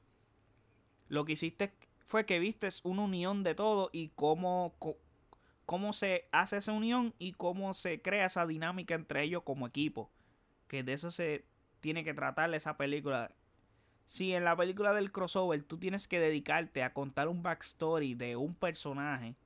[1.08, 4.74] Lo que hiciste fue que vistes una unión de todo y cómo,
[5.66, 10.10] cómo se hace esa unión y cómo se crea esa dinámica entre ellos como equipo.
[10.66, 11.44] Que de eso se
[11.80, 13.32] tiene que tratar esa película.
[14.06, 18.36] Si en la película del crossover tú tienes que dedicarte a contar un backstory de
[18.36, 19.36] un personaje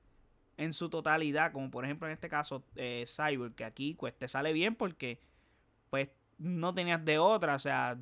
[0.59, 4.29] en su totalidad, como por ejemplo en este caso eh, Cyber, que aquí pues te
[4.29, 5.21] sale bien porque
[5.91, 6.11] pues
[6.43, 7.55] no tenías de otra.
[7.55, 7.99] O sea,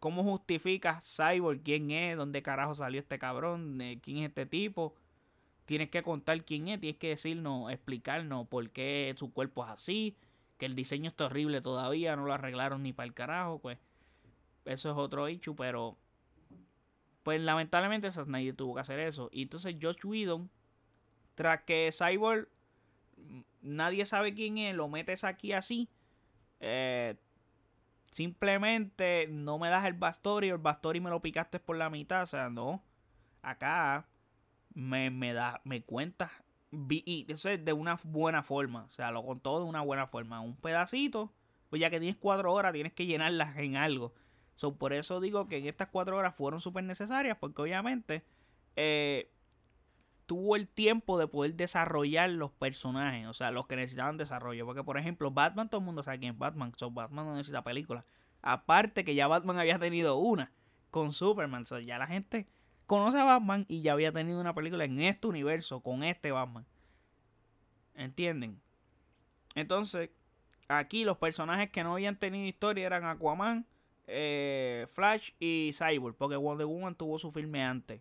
[0.00, 2.16] ¿cómo justificas Cyborg quién es?
[2.16, 3.78] ¿Dónde carajo salió este cabrón?
[4.02, 4.94] ¿Quién es este tipo?
[5.64, 10.16] Tienes que contar quién es, tienes que decirnos, explicarnos por qué su cuerpo es así,
[10.58, 13.78] que el diseño está horrible todavía, no lo arreglaron ni para el carajo, pues
[14.66, 15.96] eso es otro hecho, pero
[17.22, 19.30] pues lamentablemente nadie tuvo que hacer eso.
[19.32, 20.50] Y entonces Josh Whedon,
[21.34, 22.48] tras que Cyborg
[23.62, 25.88] nadie sabe quién es, lo metes aquí así,
[26.60, 27.16] eh,
[28.14, 32.22] Simplemente no me das el Bastori o el Bastori me lo picaste por la mitad.
[32.22, 32.80] O sea, no.
[33.42, 34.06] Acá
[34.72, 36.30] me, me da, me cuentas.
[36.70, 38.84] Y eso es de una buena forma.
[38.84, 40.40] O sea, lo contó de una buena forma.
[40.40, 41.32] Un pedacito.
[41.68, 44.14] Pues ya que tienes cuatro horas, tienes que llenarlas en algo.
[44.54, 47.36] So, por eso digo que en estas cuatro horas fueron súper necesarias.
[47.40, 48.22] Porque obviamente
[48.76, 49.33] eh,
[50.26, 54.64] tuvo el tiempo de poder desarrollar los personajes, o sea, los que necesitaban desarrollo.
[54.66, 57.62] Porque, por ejemplo, Batman, todo el mundo sabe quién es Batman, so Batman no necesita
[57.62, 58.04] película.
[58.42, 60.52] Aparte que ya Batman había tenido una
[60.90, 62.46] con Superman, so ya la gente
[62.86, 66.66] conoce a Batman y ya había tenido una película en este universo con este Batman.
[67.94, 68.60] ¿Entienden?
[69.54, 70.10] Entonces,
[70.68, 73.66] aquí los personajes que no habían tenido historia eran Aquaman,
[74.06, 78.00] eh, Flash y Cyborg, porque Wonder Woman tuvo su filme antes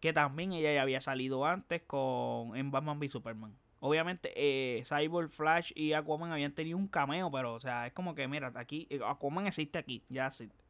[0.00, 3.56] que también ella ya había salido antes con en Batman v Superman.
[3.80, 8.14] Obviamente, eh, Cyborg, Flash y Aquaman habían tenido un cameo, pero, o sea, es como
[8.14, 10.64] que, mira, aquí, eh, Aquaman existe aquí, ya existe.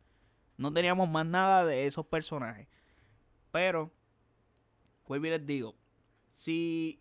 [0.57, 2.69] No teníamos más nada de esos personajes.
[3.51, 3.91] Pero,
[5.05, 5.75] pues bien les digo,
[6.37, 7.01] si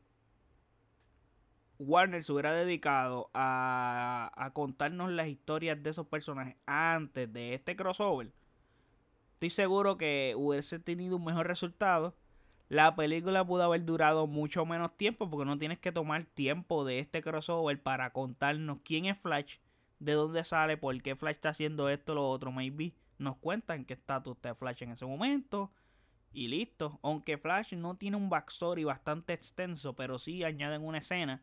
[1.78, 8.32] Warner se hubiera dedicado a contarnos las historias de esos personajes antes de este crossover,
[9.34, 12.16] estoy seguro que hubiese tenido un mejor resultado.
[12.70, 17.00] La película pudo haber durado mucho menos tiempo porque no tienes que tomar tiempo de
[17.00, 19.58] este crossover para contarnos quién es Flash,
[19.98, 22.52] de dónde sale, por qué Flash está haciendo esto, lo otro.
[22.52, 25.72] Maybe nos cuentan qué estatus está Flash en ese momento
[26.32, 27.00] y listo.
[27.02, 31.42] Aunque Flash no tiene un backstory bastante extenso, pero sí añaden una escena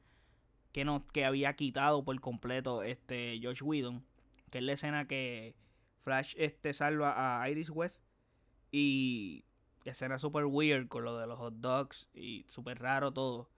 [0.71, 4.05] que, no, que había quitado por completo este Josh Whedon,
[4.51, 5.57] que es la escena que
[6.03, 8.05] Flash este salva a Iris West
[8.71, 9.46] y
[9.91, 13.49] escena super weird con lo de los hot dogs y super raro todo.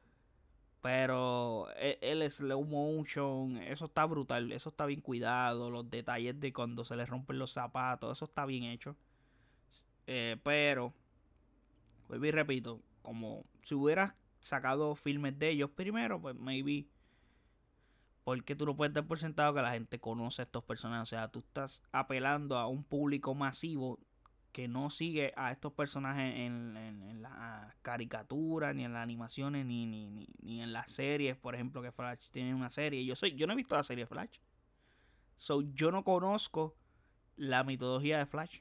[0.81, 6.53] Pero e, el, slow motion, eso está brutal, eso está bien cuidado, los detalles de
[6.53, 8.97] cuando se le rompen los zapatos, eso está bien hecho.
[10.07, 10.95] Eh, pero
[12.09, 16.87] vuelvo y repito, como si hubieras sacado filmes de ellos primero, pues maybe.
[18.25, 21.03] Porque tú no puedes dar por sentado que la gente conoce a estos personajes.
[21.03, 23.99] O sea, tú estás apelando a un público masivo
[24.59, 29.87] que no sigue a estos personajes en, en, las caricaturas, ni en las animaciones, ni,
[29.87, 31.37] ni, ni, ni, en las series.
[31.37, 33.05] Por ejemplo, que Flash tiene una serie.
[33.05, 34.41] Yo soy, yo no he visto la serie Flash.
[35.37, 36.75] So, yo no conozco
[37.37, 38.59] la mitología de Flash.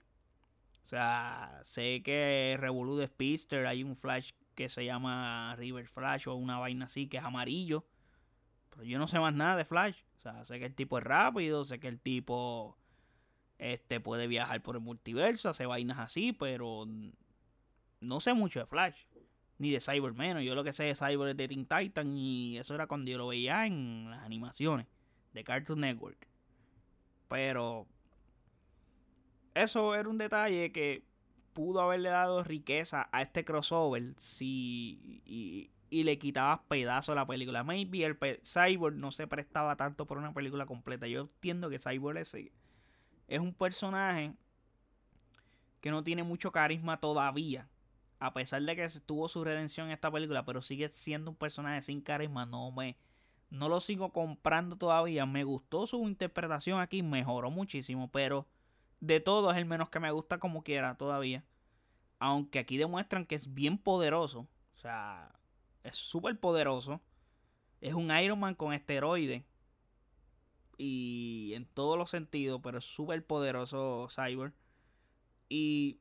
[0.84, 6.28] O sea, sé que Revolu de Speedster hay un Flash que se llama River Flash
[6.28, 7.88] o una vaina así que es amarillo.
[8.70, 10.04] Pero yo no sé más nada de Flash.
[10.20, 12.78] O sea, sé que el tipo es rápido, sé que el tipo
[13.60, 16.86] este puede viajar por el multiverso, hace vainas así, pero
[18.00, 18.98] no sé mucho de Flash
[19.58, 20.40] ni de Cyberman.
[20.40, 23.18] Yo lo que sé de Cyber es de Teen Titan y eso era cuando yo
[23.18, 24.88] lo veía en las animaciones
[25.34, 26.28] de Cartoon Network.
[27.28, 27.88] Pero
[29.54, 31.04] eso era un detalle que
[31.54, 35.72] pudo haberle dado riqueza a este crossover si y,
[36.04, 37.64] le quitabas pedazo a la película.
[37.64, 41.08] Maybe el Cyborg no se prestaba tanto por una película completa.
[41.08, 42.36] Yo entiendo que Cyborg es,
[43.28, 44.34] es un personaje
[45.82, 47.68] que no tiene mucho carisma todavía.
[48.20, 51.82] A pesar de que tuvo su redención en esta película, pero sigue siendo un personaje
[51.84, 52.46] sin carisma.
[52.46, 52.98] No me.
[53.50, 55.26] No lo sigo comprando todavía.
[55.26, 57.04] Me gustó su interpretación aquí.
[57.04, 58.10] Mejoró muchísimo.
[58.12, 58.48] Pero
[59.00, 61.44] de todo es el menos que me gusta como quiera todavía.
[62.18, 64.48] Aunque aquí demuestran que es bien poderoso.
[64.76, 65.32] O sea,
[65.84, 67.00] es súper poderoso.
[67.82, 69.46] Es un Iron Man con esteroide.
[70.78, 74.54] Y en todos los sentidos, pero es súper poderoso Cyber.
[75.50, 76.00] Y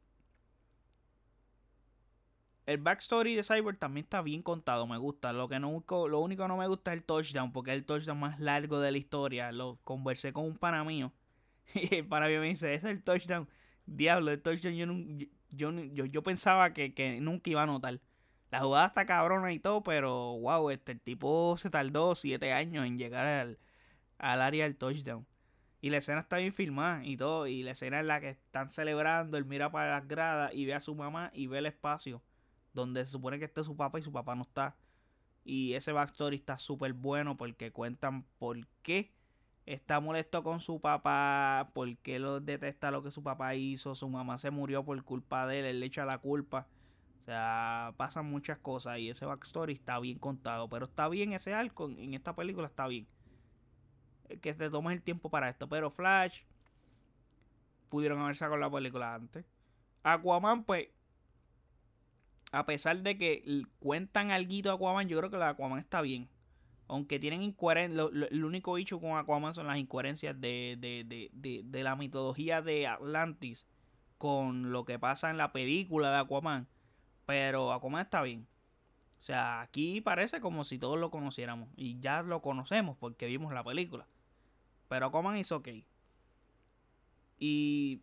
[2.67, 5.33] el backstory de Cyber también está bien contado, me gusta.
[5.33, 7.85] Lo, que no, lo único que no me gusta es el touchdown, porque es el
[7.87, 9.53] touchdown más largo de la historia.
[9.53, 11.12] Lo conversé con un pana mío
[11.75, 13.49] Y para mí me dice, ese es el touchdown.
[13.87, 14.75] Diablo, el touchdown
[15.51, 18.01] yo, yo, yo, pensaba que, nunca iba a notar.
[18.51, 22.87] La jugada está cabrona y todo, pero wow, este, el tipo se tardó siete años
[22.87, 23.59] en llegar al,
[24.18, 25.26] al área del touchdown.
[25.81, 27.46] Y la escena está bien filmada y todo.
[27.46, 30.74] Y la escena en la que están celebrando, él mira para las gradas y ve
[30.74, 32.22] a su mamá y ve el espacio
[32.72, 34.76] donde se supone que esté su papá y su papá no está.
[35.44, 39.12] Y ese backstory está súper bueno porque cuentan por qué
[39.64, 44.38] está molesto con su papá porque lo detesta lo que su papá hizo, su mamá
[44.38, 46.66] se murió por culpa de él, él le echa la culpa.
[47.22, 51.55] O sea, pasan muchas cosas y ese backstory está bien contado, pero está bien ese
[51.55, 53.07] arco en esta película está bien.
[54.41, 56.41] Que te tomes el tiempo para esto, pero Flash
[57.89, 59.45] pudieron haber sacado la película antes.
[60.03, 60.89] Aquaman pues
[62.53, 66.29] a pesar de que cuentan algo Aquaman, yo creo que la Aquaman está bien.
[66.89, 71.83] Aunque tienen incoherencias, el único hecho con Aquaman son las incoherencias de, de, de, de,
[71.83, 73.67] la mitología de Atlantis
[74.19, 76.69] con lo que pasa en la película de Aquaman.
[77.27, 78.47] Pero Aquaman está bien.
[79.19, 81.69] O sea, aquí parece como si todos lo conociéramos.
[81.77, 84.07] Y ya lo conocemos porque vimos la película.
[84.88, 85.68] Pero Aquaman es ok.
[87.38, 88.03] Y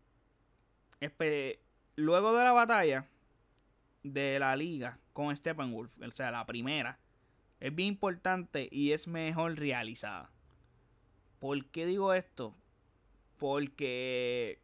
[1.95, 3.07] luego de la batalla
[4.03, 6.99] de la liga con Steppenwolf, o sea, la primera,
[7.59, 10.29] es bien importante y es mejor realizada.
[11.39, 12.55] ¿Por qué digo esto?
[13.37, 14.59] Porque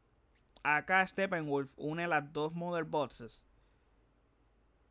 [0.63, 3.43] acá Steppenwolf une las dos Mother Boxes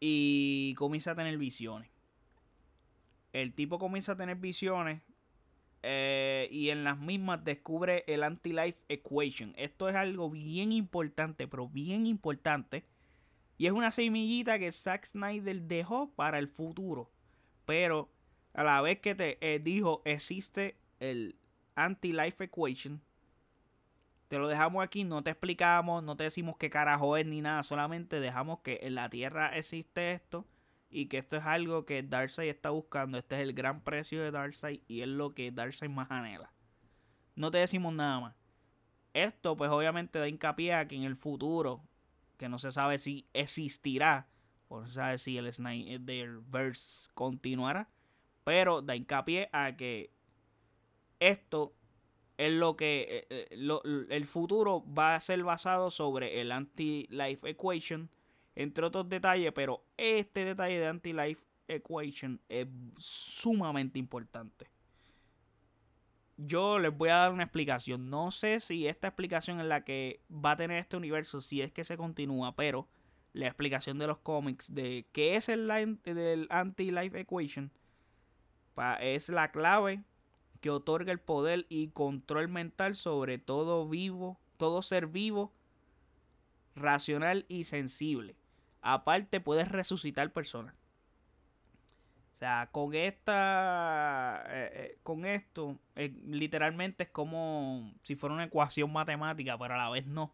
[0.01, 1.91] y comienza a tener visiones.
[3.33, 5.03] El tipo comienza a tener visiones
[5.83, 9.55] eh, y en las mismas descubre el Anti-Life Equation.
[9.57, 12.85] Esto es algo bien importante, pero bien importante.
[13.57, 17.11] Y es una semillita que Zack Snyder dejó para el futuro.
[17.65, 18.11] Pero
[18.55, 21.37] a la vez que te eh, dijo existe el
[21.75, 23.01] anti-life equation,
[24.29, 27.63] te lo dejamos aquí, no te explicamos, no te decimos qué carajo es ni nada,
[27.63, 30.45] solamente dejamos que en la Tierra existe esto
[30.91, 33.19] y que esto es algo que Darkseid está buscando.
[33.19, 36.53] Este es el gran precio de Darkseid y es lo que Darkseid más anhela.
[37.37, 38.35] No te decimos nada más.
[39.15, 41.83] Esto pues obviamente da hincapié a que en el futuro,
[42.37, 44.29] que no se sabe si existirá,
[44.69, 47.89] o no se sabe si el Snyderverse continuará,
[48.45, 50.13] pero da hincapié a que
[51.21, 51.75] esto
[52.37, 58.09] es lo que eh, eh, el futuro va a ser basado sobre el anti-life equation
[58.59, 62.67] entre otros detalles, pero este detalle de Anti-Life Equation es
[62.97, 64.67] sumamente importante.
[66.37, 68.11] Yo les voy a dar una explicación.
[68.11, 71.71] No sé si esta explicación es la que va a tener este universo, si es
[71.71, 72.89] que se continúa, pero
[73.33, 75.69] la explicación de los cómics de qué es el
[76.03, 77.71] del Anti-Life Equation
[78.99, 80.03] es la clave
[80.61, 85.53] que otorga el poder y control mental sobre todo vivo, todo ser vivo,
[86.75, 88.35] racional y sensible.
[88.91, 90.75] Aparte, puedes resucitar personas.
[92.35, 94.45] O sea, con esta.
[94.49, 99.77] Eh, eh, con esto, eh, literalmente es como si fuera una ecuación matemática, pero a
[99.77, 100.33] la vez no.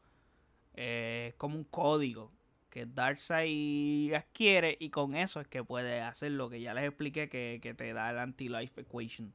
[0.75, 2.31] es como un código
[2.71, 7.29] que Darkseid adquiere y con eso es que puede hacer lo que ya les expliqué
[7.29, 9.33] que, que te da el anti-life equation.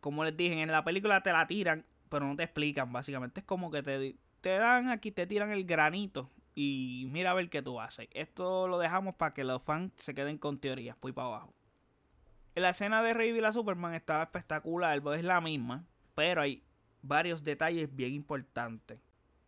[0.00, 3.40] Como les dije, en la película te la tiran, pero no te explican, básicamente.
[3.40, 7.48] Es como que te, te dan aquí, te tiran el granito y mira a ver
[7.50, 8.08] qué tú haces.
[8.12, 11.54] Esto lo dejamos para que los fans se queden con teorías, pues para abajo.
[12.54, 16.62] La escena de Rey y la Superman estaba espectacular, pues es la misma, pero hay
[17.00, 19.00] varios detalles bien importantes.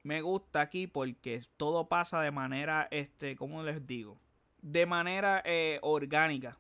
[0.03, 4.19] Me gusta aquí porque todo pasa de manera, este, ¿cómo les digo?
[4.63, 6.59] De manera eh, orgánica.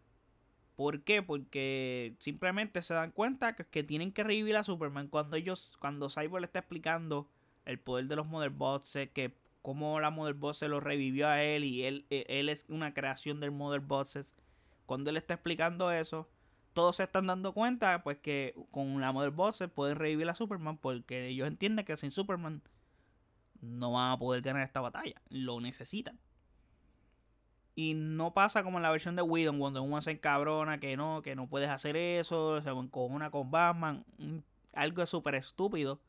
[0.76, 1.22] ¿Por qué?
[1.22, 6.10] Porque simplemente se dan cuenta que, que, tienen que revivir a Superman cuando ellos, cuando
[6.10, 7.28] Cyborg le está explicando
[7.64, 11.64] el poder de los Motherbots, que cómo la Mother Boss se lo revivió a él
[11.64, 14.36] y él, e, él es una creación del Mother Bosses.
[14.84, 16.28] Cuando él está explicando eso,
[16.74, 20.76] todos se están dando cuenta pues que con la Mother Bosses pueden revivir a Superman
[20.76, 22.60] porque ellos entienden que sin Superman
[23.62, 25.14] no van a poder ganar esta batalla.
[25.30, 26.20] Lo necesitan.
[27.74, 31.22] Y no pasa como en la versión de Whedon, cuando uno se encabrona que no,
[31.22, 34.04] que no puedes hacer eso, se una con Batman.
[34.74, 36.00] Algo súper estúpido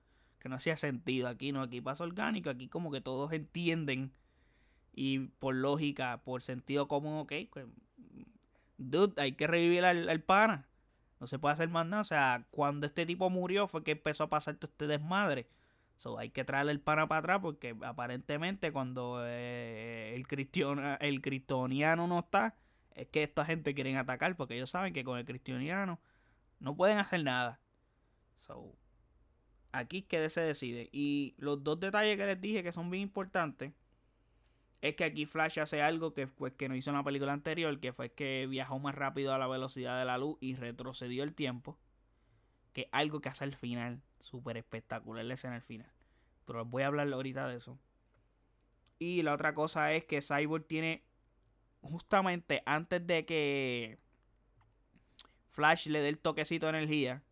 [0.46, 1.28] que no hacía sentido.
[1.28, 4.12] Aquí no, aquí pasa orgánico, aquí como que todos entienden
[4.94, 7.66] y por lógica, por sentido común, ok, pues,
[8.78, 10.68] dude, hay que revivir al, pana.
[11.20, 12.02] No se puede hacer más nada.
[12.02, 15.48] O sea, cuando este tipo murió fue que empezó a pasar todo este desmadre.
[15.98, 21.22] So, hay que traerle el pana para atrás porque aparentemente cuando eh, el, cristiano, el
[21.24, 22.54] cristianiano no está,
[22.92, 26.00] es que esta gente quieren atacar porque ellos saben que con el cristianiano
[26.60, 27.60] no pueden hacer nada.
[28.36, 28.76] So,
[29.76, 30.88] Aquí es que se decide.
[30.94, 33.74] Y los dos detalles que les dije que son bien importantes
[34.82, 37.78] es que aquí Flash hace algo que, pues, que no hizo en la película anterior,
[37.82, 41.36] que fue que viajó más rápido a la velocidad de la luz y retrocedió el
[41.36, 41.78] tiempo.
[42.72, 44.02] Que algo que hace al final.
[44.22, 45.92] Súper espectacular la escena al final.
[46.46, 47.78] Pero voy a hablar ahorita de eso.
[48.98, 51.04] Y la otra cosa es que Cyborg tiene
[51.82, 54.00] justamente antes de que
[55.50, 57.24] Flash le dé el toquecito de energía,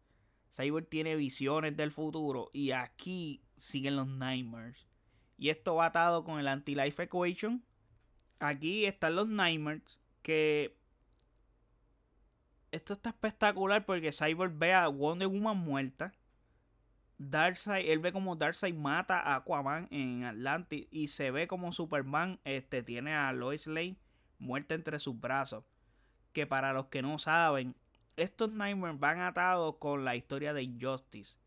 [0.55, 4.87] Cyborg tiene visiones del futuro y aquí siguen los Nightmares.
[5.37, 7.63] Y esto va atado con el Anti-Life Equation.
[8.39, 10.77] Aquí están los Nightmares que...
[12.71, 16.13] Esto está espectacular porque Cyborg ve a Wonder Woman muerta.
[17.19, 22.39] Darkseid, él ve como Darkseid mata a Aquaman en Atlantis y se ve como Superman
[22.43, 23.97] este, tiene a Lois Lane
[24.39, 25.63] muerta entre sus brazos.
[26.31, 27.75] Que para los que no saben,
[28.15, 31.37] estos Nightmares van atados con la historia de Injustice.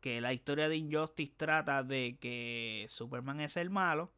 [0.00, 4.12] Que la historia de Injustice trata de que Superman es el malo.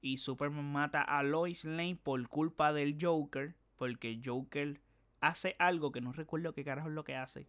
[0.00, 3.54] Y Superman mata a Lois Lane por culpa del Joker.
[3.76, 4.80] Porque Joker
[5.20, 7.48] hace algo que no recuerdo qué carajo es lo que hace.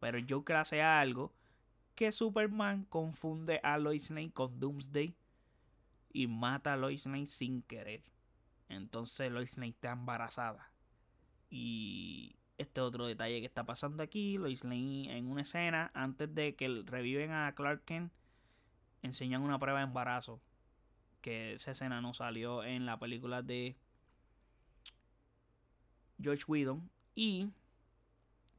[0.00, 1.32] Pero Joker hace algo
[1.94, 5.14] que Superman confunde a Lois Lane con Doomsday.
[6.12, 8.02] Y mata a Lois Lane sin querer.
[8.68, 10.70] Entonces Lois Lane está embarazada.
[11.48, 16.54] Y este otro detalle que está pasando aquí, Lois Lane en una escena, antes de
[16.54, 18.12] que reviven a Clark Kent,
[19.02, 20.40] enseñan una prueba de embarazo.
[21.20, 23.76] Que esa escena no salió en la película de
[26.20, 26.90] George Whedon.
[27.14, 27.50] Y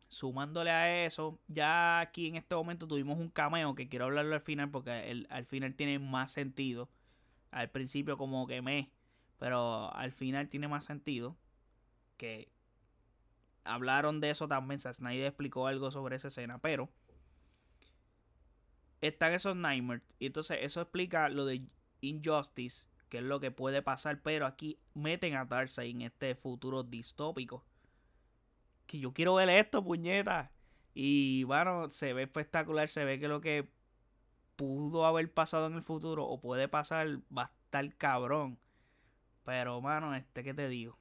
[0.07, 4.41] sumándole a eso, ya aquí en este momento tuvimos un cameo que quiero hablarlo al
[4.41, 6.89] final porque al final tiene más sentido.
[7.51, 8.91] Al principio como que me,
[9.39, 11.35] pero al final tiene más sentido
[12.17, 12.49] que
[13.63, 14.79] hablaron de eso también.
[14.79, 16.89] Snyder explicó algo sobre esa escena, pero
[19.01, 20.03] están esos Nightmares.
[20.19, 21.65] Y entonces eso explica lo de
[22.01, 26.83] Injustice, qué es lo que puede pasar, pero aquí meten a Darkseid en este futuro
[26.83, 27.65] distópico.
[28.87, 30.51] Que yo quiero ver esto, puñeta.
[30.93, 33.69] Y bueno, se ve espectacular, se ve que lo que
[34.55, 38.59] pudo haber pasado en el futuro o puede pasar va a estar cabrón.
[39.43, 40.97] Pero, mano, este que te digo.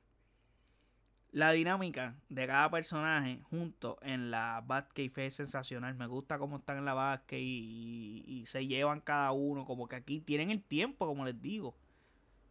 [1.33, 5.95] La dinámica de cada personaje junto en la Batcave es sensacional.
[5.95, 9.64] Me gusta cómo están en la Batcave y, y, se llevan cada uno.
[9.64, 11.74] Como que aquí tienen el tiempo, como les digo.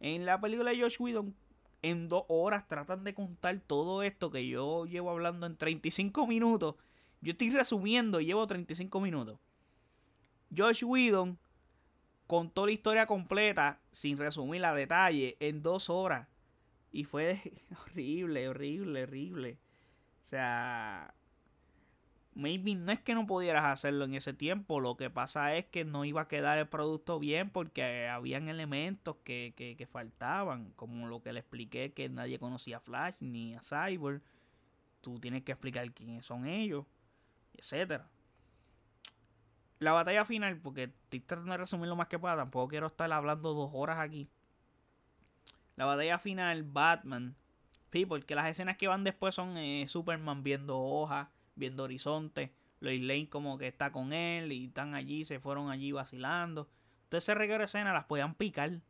[0.00, 1.32] En la película de Josh Whedon,
[1.82, 6.74] en dos horas tratan de contar todo esto que yo llevo hablando en 35 minutos.
[7.20, 9.38] Yo estoy resumiendo y llevo 35 minutos.
[10.56, 11.38] Josh Whedon
[12.26, 16.26] contó la historia completa, sin resumir a detalle, en dos horas.
[16.92, 17.40] Y fue
[17.82, 19.58] horrible, horrible, horrible.
[20.22, 21.14] O sea,
[22.34, 25.84] maybe no es que no pudieras hacerlo en ese tiempo, lo que pasa es que
[25.84, 31.22] no iba a quedar el producto bien porque habían elementos que, que, faltaban, como lo
[31.22, 34.22] que le expliqué que nadie conocía a Flash ni a Cyborg.
[35.00, 36.86] Tú tienes que explicar quiénes son ellos,
[37.54, 38.08] etcétera.
[39.80, 43.10] La batalla final, porque estoy tratando de resumir lo más que pueda, tampoco quiero estar
[43.12, 44.28] hablando dos horas aquí.
[45.76, 47.36] La batalla final, Batman.
[47.90, 52.52] Sí, porque las escenas que van después son eh, Superman viendo hojas, viendo horizonte.
[52.80, 56.68] Lois Lane como que está con él y están allí, se fueron allí vacilando.
[57.04, 58.80] Entonces ese reguero de escenas las podían picar.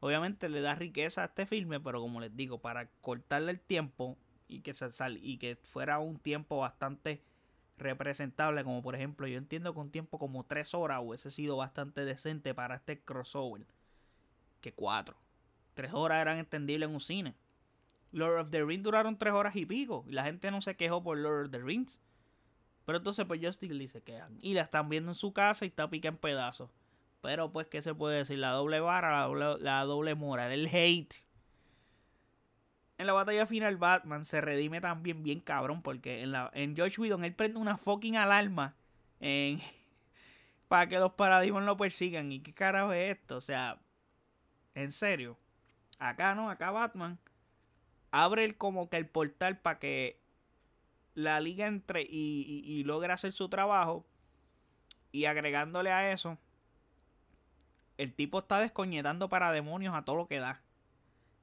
[0.00, 4.16] Obviamente le da riqueza a este filme, pero como les digo, para cortarle el tiempo
[4.48, 7.22] y que, se sal y que fuera un tiempo bastante
[7.76, 12.04] representable, como por ejemplo, yo entiendo que un tiempo como 3 horas hubiese sido bastante
[12.04, 13.66] decente para este crossover
[14.60, 15.16] que 4.
[15.80, 17.34] 3 horas eran entendibles en un cine.
[18.12, 20.04] Lord of the Rings duraron 3 horas y pico.
[20.08, 22.00] Y la gente no se quejó por Lord of the Rings.
[22.84, 24.38] Pero entonces pues Justin Lee se quejan.
[24.40, 26.70] Y la están viendo en su casa y está pica en pedazos.
[27.22, 28.38] Pero pues, ¿qué se puede decir?
[28.38, 31.22] La doble vara, la doble, la doble moral, el hate
[33.00, 37.00] en la batalla final Batman se redime también bien cabrón porque en, la, en George
[37.00, 38.76] Whedon él prende una fucking alarma
[39.20, 39.58] en,
[40.68, 42.30] para que los paradigmas lo persigan.
[42.30, 43.38] ¿Y qué carajo es esto?
[43.38, 43.80] O sea,
[44.74, 45.38] en serio.
[46.00, 47.18] Acá no, acá Batman
[48.10, 50.20] abre el, como que el portal para que
[51.14, 54.06] la liga entre y, logre hacer su trabajo.
[55.12, 56.38] Y agregándole a eso,
[57.98, 60.62] el tipo está descoñetando para demonios a todo lo que da.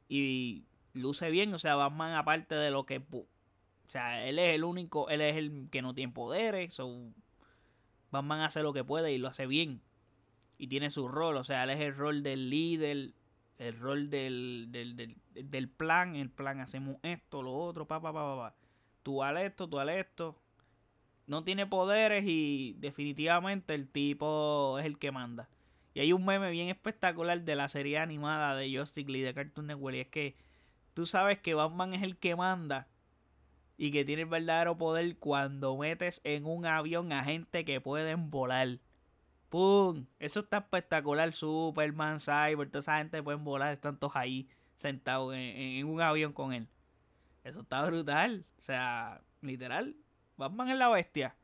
[0.08, 1.53] Y luce bien.
[1.53, 3.03] O sea, Batman, aparte de lo que.
[3.12, 3.26] O
[3.89, 6.74] sea, él es el único, él es el que no tiene poderes.
[6.76, 7.12] So,
[8.12, 9.82] Batman hace lo que puede y lo hace bien.
[10.58, 11.36] Y tiene su rol.
[11.36, 13.12] O sea, él es el rol del líder.
[13.58, 16.16] El rol del, del, del, plan.
[16.16, 18.55] El plan, hacemos esto, lo otro, pa, pa, pa, pa,
[19.03, 20.39] Tú al esto, tú al esto.
[21.26, 25.49] No tiene poderes y definitivamente el tipo es el que manda.
[25.93, 29.68] Y hay un meme bien espectacular de la serie animada de Justice League de Cartoon
[29.68, 29.95] Network.
[29.95, 30.36] Y es que
[30.93, 32.88] tú sabes que Batman es el que manda
[33.78, 38.30] y que tiene el verdadero poder cuando metes en un avión a gente que pueden
[38.30, 38.80] volar.
[39.50, 40.06] ¡Pum!
[40.20, 41.32] Eso está espectacular.
[41.34, 43.74] Superman, Cyber, toda esa gente pueden volar.
[43.74, 46.68] Están todos ahí sentados en, un avión con él.
[47.43, 48.45] Eso está brutal.
[48.58, 49.95] O sea, literal.
[50.36, 51.36] Batman es la bestia.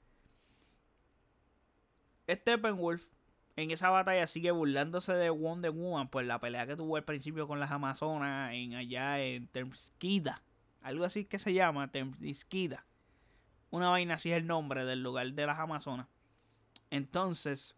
[2.29, 3.07] Steppenwolf
[3.55, 7.47] en esa batalla sigue burlándose de Wonder Woman por la pelea que tuvo al principio
[7.47, 10.41] con las Amazonas en allá en Temskida.
[10.81, 12.85] Algo así que se llama Temskida.
[13.69, 16.07] Una vaina así es el nombre del lugar de las Amazonas.
[16.89, 17.75] Entonces,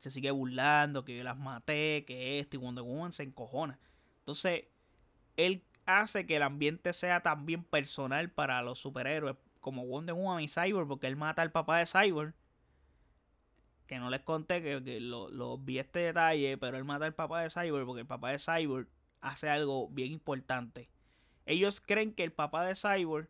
[0.00, 3.78] se sigue burlando que yo las maté, que esto, y Wonder Woman se encojona.
[4.18, 4.64] Entonces,
[5.36, 10.48] él hace que el ambiente sea también personal para los superhéroes, como Wonder Woman y
[10.48, 12.34] Cyborg, porque él mata al papá de Cyborg
[13.90, 17.50] que no les conté que, lo, vi este detalle, pero él mata al papá de
[17.50, 18.86] Cyborg porque el papá de Cyborg
[19.20, 20.88] hace algo bien importante.
[21.44, 23.28] Ellos creen que el papá de Cyborg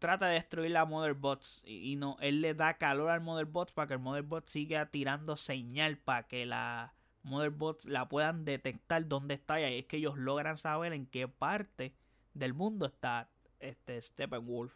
[0.00, 3.86] trata de destruir la Motherbots y, y no, él le da calor al Motherbots para
[3.86, 9.60] que el Motherbots siga tirando señal para que la Motherbots la puedan detectar dónde está
[9.60, 11.94] y es que ellos logran saber en qué parte
[12.34, 13.30] del mundo está
[13.60, 14.74] este Steppenwolf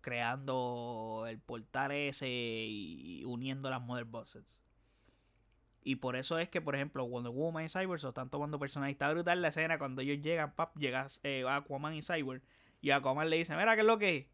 [0.00, 4.66] creando el portal ese y uniendo las Mother Bosses.
[5.86, 8.94] Y por eso es que, por ejemplo, Wonder Woman y Cyber se están tomando personajes.
[8.94, 12.42] Está brutal la escena cuando ellos llegan, pap, llega eh, Aquaman y Cyber.
[12.86, 14.26] Y Aquaman le dice, mira, ¿qué es lo que es?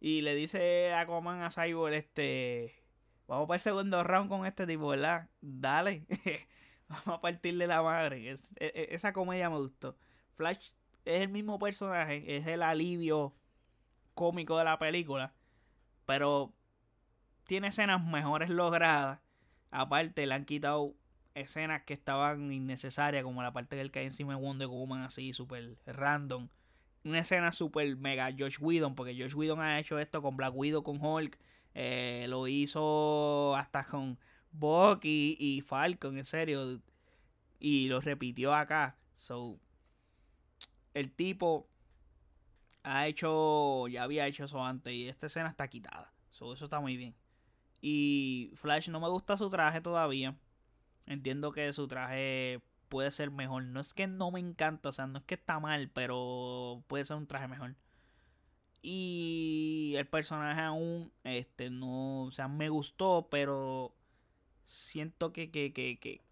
[0.00, 2.82] Y le dice Aquaman a Cyber, este...
[3.28, 5.28] Vamos para el segundo round con este tipo, ¿verdad?
[5.42, 6.06] Dale.
[6.88, 8.30] Vamos a partirle la madre.
[8.30, 9.98] E, e, esa comedia me gustó.
[10.34, 10.70] Flash
[11.04, 13.34] es el mismo personaje, es el alivio
[14.14, 15.34] cómico de la película.
[16.06, 16.54] Pero
[17.46, 19.20] tiene escenas mejores logradas.
[19.70, 20.94] Aparte, le han quitado
[21.34, 25.76] escenas que estaban innecesarias, como la parte del cae encima de Wonder Woman, así, súper
[25.84, 26.48] random.
[27.04, 30.82] Una escena súper mega Josh Whedon, porque Josh Whedon ha hecho esto con Black Widow,
[30.82, 31.38] con Hulk,
[31.74, 34.18] eh, lo hizo hasta con
[34.52, 36.80] Bucky y Falcon, en serio.
[37.60, 38.96] Y lo repitió acá.
[39.14, 39.58] So,
[40.94, 41.68] el tipo
[42.84, 46.12] ha hecho, ya había hecho eso antes y esta escena está quitada.
[46.30, 47.14] So, eso está muy bien.
[47.80, 50.36] Y Flash no me gusta su traje todavía.
[51.06, 52.62] Entiendo que su traje
[52.94, 53.64] puede ser mejor.
[53.64, 57.04] No es que no me encanta, o sea, no es que está mal, pero puede
[57.04, 57.74] ser un traje mejor.
[58.82, 63.96] Y el personaje aún, este, no, o sea, me gustó, pero
[64.64, 66.22] siento que, que, que, que,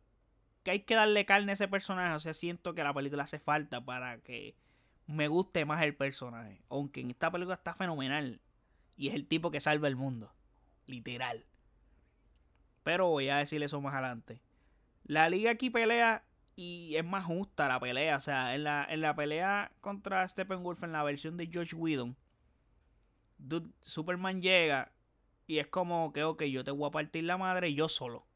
[0.71, 2.15] hay que darle carne a ese personaje.
[2.15, 4.55] O sea, siento que la película hace falta para que
[5.09, 6.63] me guste más el personaje.
[6.69, 8.41] Aunque en esta película está fenomenal.
[8.97, 10.33] Y es el tipo que salva el mundo.
[10.87, 11.45] Literal.
[12.85, 14.41] Pero voy a decirle eso más adelante.
[15.03, 16.25] La liga aquí pelea
[16.57, 18.17] y es más justa la pelea.
[18.17, 22.17] O sea, en la, en la pelea contra Steppenwolf en la versión de George Whedon,
[23.83, 24.93] Superman llega
[25.47, 28.27] y es como que, ok, yo te voy a partir la madre yo solo.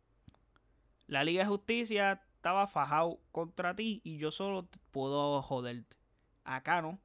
[1.06, 5.96] La Liga de Justicia estaba fajado contra ti y yo solo puedo joderte.
[6.44, 6.98] Acá no.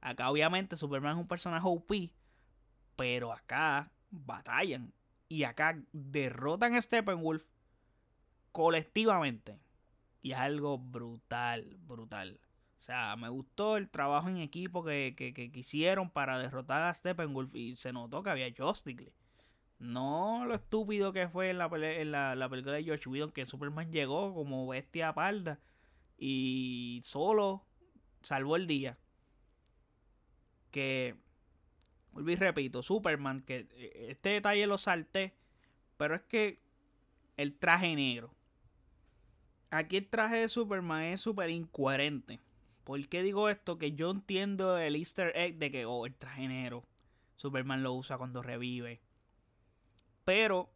[0.00, 1.92] Acá obviamente Superman es un personaje OP,
[2.96, 4.92] pero acá batallan.
[5.28, 7.44] Y acá derrotan a Steppenwolf
[8.52, 9.58] colectivamente.
[10.32, 12.40] Es algo brutal, brutal.
[12.78, 17.54] O sea, me gustó el trabajo en equipo que, que, hicieron para derrotar a Steppenwolf.
[17.54, 19.12] Y se notó que había Justice
[19.78, 23.90] No lo estúpido que fue en la, en la, película de George Whedon que Superman
[23.90, 25.58] llegó como bestia parda
[26.16, 27.64] y solo
[28.22, 28.96] salvó el día.
[30.70, 31.16] Que,
[32.12, 35.34] vuelvo y repito, Superman, que eh, este detalle lo salté,
[35.96, 36.60] pero es que
[37.36, 38.37] el traje negro.
[39.70, 42.40] Aquí el traje de Superman es súper incoherente.
[42.84, 43.78] ¿Por qué digo esto?
[43.78, 46.84] Que yo entiendo el easter egg de que, oh, el traje negro.
[47.36, 49.00] Superman lo usa cuando revive.
[50.24, 50.70] Pero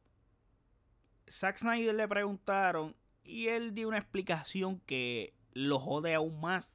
[1.28, 6.72] Zack Snyder le preguntaron y él dio una explicación que lo jode aún más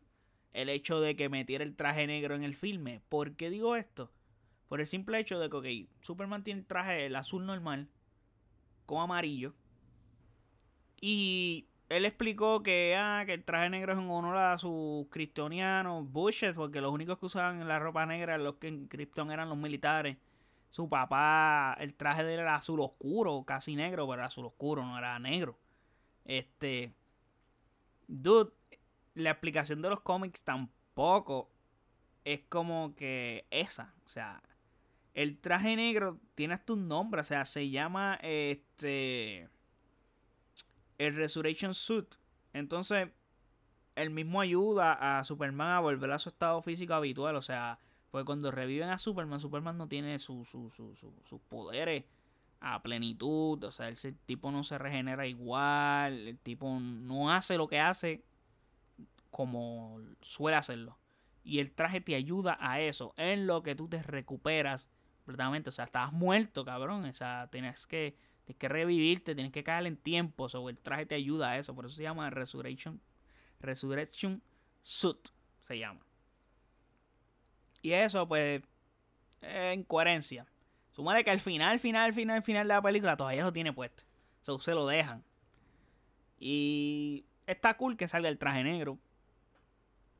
[0.53, 3.01] el hecho de que metiera el traje negro en el filme.
[3.09, 4.11] ¿Por qué digo esto?
[4.67, 7.87] Por el simple hecho de que, ok, Superman tiene el traje el azul normal
[8.85, 9.53] con amarillo.
[10.99, 16.11] Y él explicó que, ah, que el traje negro es en honor a sus kryptonianos,
[16.11, 19.57] Bushes, porque los únicos que usaban la ropa negra, los que en Krypton eran los
[19.57, 20.17] militares.
[20.69, 24.85] Su papá, el traje de él era azul oscuro, casi negro, pero era azul oscuro,
[24.85, 25.57] no era negro.
[26.25, 26.93] Este.
[28.07, 28.51] Dude,
[29.15, 31.49] la explicación de los cómics tampoco
[32.25, 33.93] es como que esa.
[34.05, 34.43] O sea,
[35.13, 39.49] el traje negro tiene hasta un nombre, o sea, se llama este
[40.97, 42.15] el Resurrection Suit.
[42.53, 43.09] Entonces,
[43.95, 47.35] el mismo ayuda a Superman a volver a su estado físico habitual.
[47.35, 47.79] O sea,
[48.11, 50.49] pues cuando reviven a Superman, Superman no tiene sus
[51.49, 52.05] poderes
[52.59, 53.63] a plenitud.
[53.63, 56.27] O sea, ese tipo no se regenera igual.
[56.27, 58.23] El tipo no hace lo que hace
[59.29, 60.97] como suele hacerlo.
[61.43, 63.13] Y el traje te ayuda a eso.
[63.17, 64.89] En lo que tú te recuperas
[65.19, 65.69] completamente.
[65.69, 67.05] O sea, estabas muerto, cabrón.
[67.05, 68.15] O sea, tienes que
[68.47, 70.45] Tienes que revivirte, tienes que caer en tiempo.
[70.45, 71.75] O el traje te ayuda a eso.
[71.75, 73.01] Por eso se llama Resurrection,
[73.59, 74.41] Resurrection
[74.83, 75.27] Suit.
[75.63, 75.99] Se llama.
[77.81, 78.61] Y eso, pues,
[79.41, 80.45] en coherencia.
[80.93, 84.03] Sumare que al final, final, final, final de la película todavía lo tiene puesto.
[84.45, 85.25] O se lo dejan.
[86.39, 88.97] Y está cool que salga el traje negro.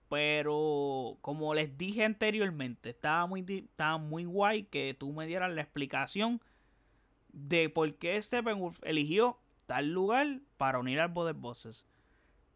[0.10, 5.62] Pero como les dije anteriormente, estaba muy, estaba muy guay que tú me dieras la
[5.62, 6.42] explicación
[7.38, 11.86] de por qué Steppenwolf eligió tal lugar para unir al Border Bosses.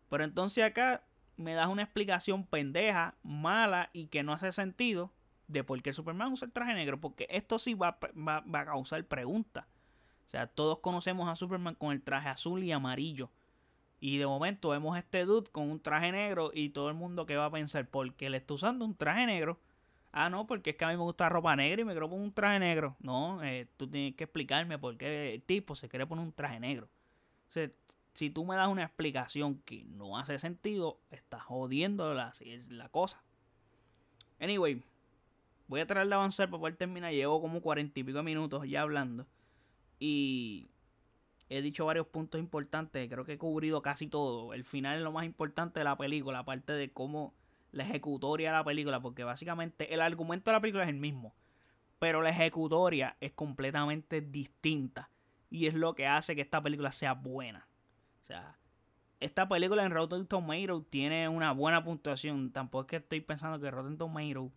[0.09, 1.03] Pero entonces acá
[1.37, 5.11] me das una explicación pendeja, mala y que no hace sentido
[5.47, 6.99] de por qué Superman usa el traje negro.
[6.99, 9.65] Porque esto sí va, va, a causar preguntas.
[10.25, 13.29] O sea, todos conocemos a Superman con el traje azul y amarillo.
[13.99, 17.27] Y de momento vemos a este dude con un traje negro y todo el mundo
[17.27, 19.59] que va a pensar, ¿por qué le está usando un traje negro?
[20.13, 22.25] Ah, no, porque es que a mí me gusta ropa negra y me quiero poner
[22.25, 22.97] un traje negro.
[22.99, 26.59] No, eh, tú tienes que explicarme por qué el tipo se quiere poner un traje
[26.59, 26.87] negro.
[27.47, 27.69] O sea,
[28.13, 32.33] si tú me das una explicación que no hace sentido, estás jodiendo la,
[32.69, 33.23] la cosa.
[34.39, 34.83] Anyway,
[35.67, 37.13] voy a tratar de avanzar para poder terminar.
[37.13, 39.27] Llevo como cuarenta y pico minutos ya hablando.
[39.97, 40.67] Y
[41.47, 43.07] he dicho varios puntos importantes.
[43.07, 44.53] Creo que he cubrido casi todo.
[44.53, 46.39] El final es lo más importante de la película.
[46.39, 47.33] Aparte de cómo
[47.71, 51.33] la ejecutoria de la película, porque básicamente el argumento de la película es el mismo,
[51.99, 55.09] pero la ejecutoria es completamente distinta
[55.49, 57.67] y es lo que hace que esta película sea buena.
[58.23, 58.57] O sea,
[59.19, 62.51] esta película en Rotten Tomatoes tiene una buena puntuación.
[62.51, 64.51] Tampoco es que estoy pensando que Rotten Tomatoes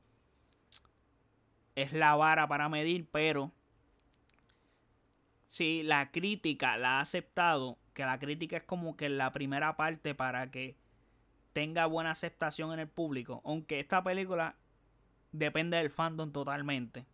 [1.74, 3.52] es la vara para medir, pero
[5.50, 10.14] si la crítica la ha aceptado, que la crítica es como que la primera parte
[10.14, 10.76] para que
[11.54, 14.56] tenga buena aceptación en el público, aunque esta película
[15.32, 17.06] depende del fandom totalmente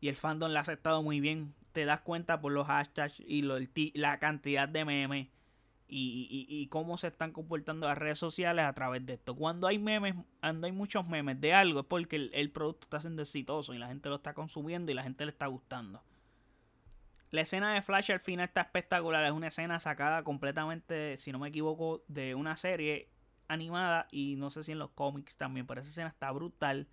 [0.00, 3.42] y el fandom la ha aceptado muy bien, te das cuenta por los hashtags y
[3.94, 5.28] la cantidad de memes
[5.92, 9.34] y, cómo se están comportando las redes sociales a través de esto.
[9.34, 13.22] Cuando hay memes, cuando hay muchos memes de algo, es porque el, producto está siendo
[13.22, 16.02] exitoso y la gente lo está consumiendo y la gente le está gustando.
[17.32, 19.24] La escena de Flash al final está espectacular.
[19.24, 23.08] Es una escena sacada completamente, si no me equivoco, de una serie
[23.52, 26.88] animada y no sé si en los cómics también, pero esa escena está brutal.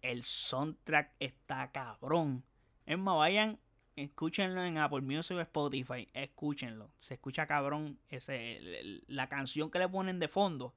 [0.00, 2.44] El soundtrack está cabrón.
[2.86, 3.58] Es más, vayan
[3.94, 6.08] Escúchenlo en Apple Music o Spotify.
[6.14, 6.90] Escúchenlo.
[6.98, 10.74] Se escucha cabrón ese, la canción que le ponen de fondo.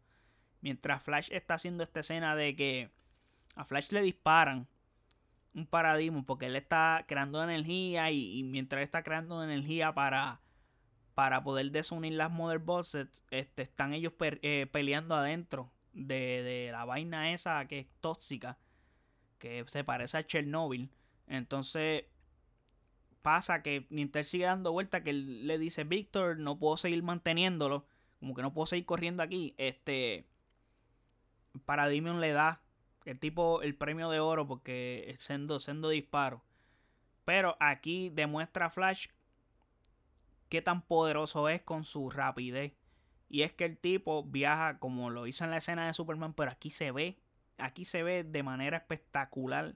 [0.62, 2.90] Mientras Flash está haciendo esta escena de que
[3.56, 4.68] a Flash le disparan
[5.54, 10.42] un paradigma porque él está creando energía y, mientras está creando energía para,
[11.16, 12.62] para poder desunir las Mother
[13.32, 18.60] este, están ellos eh, peleando adentro de, de la vaina esa que es tóxica,
[19.40, 20.92] que se parece a Chernobyl.
[21.28, 22.04] Entonces
[23.22, 27.88] pasa que mientras sigue dando vuelta, que le dice, Víctor, no puedo seguir manteniéndolo,
[28.20, 30.28] como que no puedo seguir corriendo aquí, este,
[31.66, 32.62] Paradimion le da
[33.06, 36.44] el tipo el premio de oro porque siendo, siendo disparo.
[37.24, 39.08] Pero aquí demuestra Flash
[40.56, 42.72] qué tan poderoso es con su rapidez.
[43.28, 46.50] Y es que el tipo viaja como lo hizo en la escena de Superman, pero
[46.50, 47.20] aquí se ve,
[47.58, 49.76] aquí se ve de manera espectacular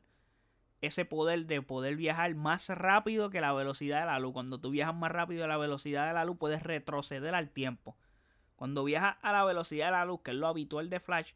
[0.80, 4.32] ese poder de poder viajar más rápido que la velocidad de la luz.
[4.32, 7.98] Cuando tú viajas más rápido que la velocidad de la luz, puedes retroceder al tiempo.
[8.56, 11.34] Cuando viajas a la velocidad de la luz, que es lo habitual de Flash,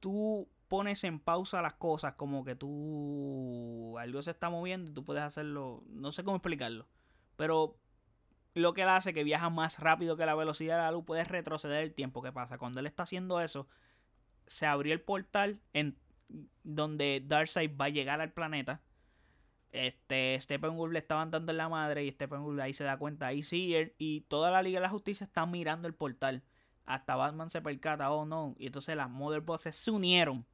[0.00, 5.04] tú pones en pausa las cosas, como que tú algo se está moviendo y tú
[5.04, 6.88] puedes hacerlo, no sé cómo explicarlo,
[7.36, 7.76] pero
[8.54, 11.28] lo que él hace que viaja más rápido que la velocidad de la luz, puedes
[11.28, 12.22] retroceder el tiempo.
[12.22, 12.58] ¿Qué pasa?
[12.58, 13.68] Cuando él está haciendo eso,
[14.46, 15.96] se abrió el portal en
[16.64, 18.80] donde Darkseid va a llegar al planeta.
[19.72, 23.26] Este, Steppenwolf le estaban dando en la madre y Steppenwolf ahí se da cuenta.
[23.26, 26.42] Ahí sí, y toda la Liga de la Justicia está mirando el portal.
[26.86, 28.54] Hasta Batman se percata, oh no.
[28.58, 30.46] Y entonces las Mother se unieron.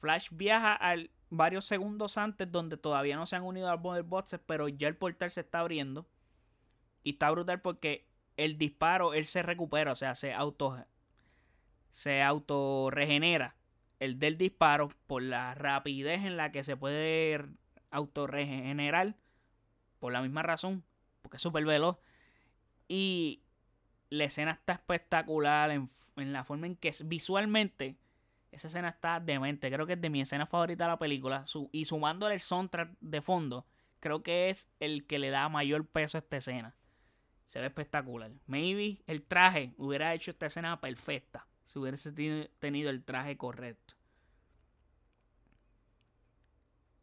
[0.00, 4.04] Flash viaja al, varios segundos antes donde todavía no se han unido a Mother
[4.46, 6.06] pero ya el portal se está abriendo.
[7.02, 8.06] Y está brutal porque
[8.36, 10.84] el disparo, él se recupera, o sea, se auto
[11.90, 13.54] se auto regenera
[14.00, 17.46] el del disparo por la rapidez en la que se puede
[17.90, 19.14] autorregenerar.
[19.98, 20.84] Por la misma razón,
[21.22, 21.96] porque es súper veloz.
[22.88, 23.42] Y
[24.10, 27.96] la escena está espectacular en, la forma en que visualmente
[28.54, 29.70] esa escena está demente.
[29.70, 31.44] Creo que es de mi escena favorita de la película.
[31.72, 33.66] y sumándole el soundtrack de fondo,
[34.00, 36.74] creo que es el que le da mayor peso a esta escena.
[37.46, 38.30] Se ve espectacular.
[38.46, 42.12] Maybe el traje hubiera hecho esta escena perfecta si hubiese
[42.58, 43.94] tenido el traje correcto.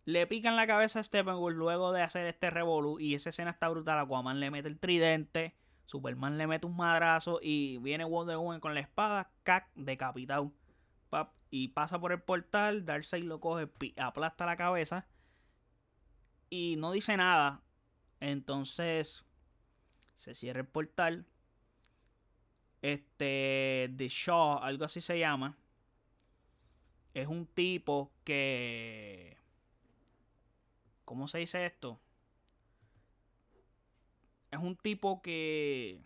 [0.06, 3.00] Le pican la cabeza a Steppenwolf luego de hacer este revolú.
[3.00, 4.00] Y esa escena está brutal.
[4.00, 5.56] Aquaman le mete el tridente.
[5.86, 7.40] Superman le mete un madrazo.
[7.42, 9.32] Y viene Wonder Woman con la espada.
[9.44, 10.52] Cac, decapitado.
[11.52, 12.86] Y pasa por el portal.
[12.86, 15.06] Darkseid lo coge, aplasta la cabeza.
[16.50, 17.62] Y no dice nada.
[18.20, 19.24] Entonces
[20.18, 21.28] se cierra el portal.
[22.82, 25.56] Este, The Shaw, algo así se llama.
[27.14, 29.38] Es un tipo que
[31.12, 32.00] ¿Cómo se dice esto?
[34.50, 36.00] Es un tipo que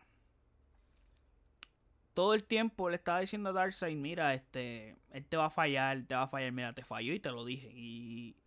[2.16, 6.02] todo el tiempo le estaba diciendo a Darkseid, mira, este, él te va a fallar,
[6.08, 7.70] te va a fallar, mira, te falló y te lo dije.
[7.76, 8.38] Y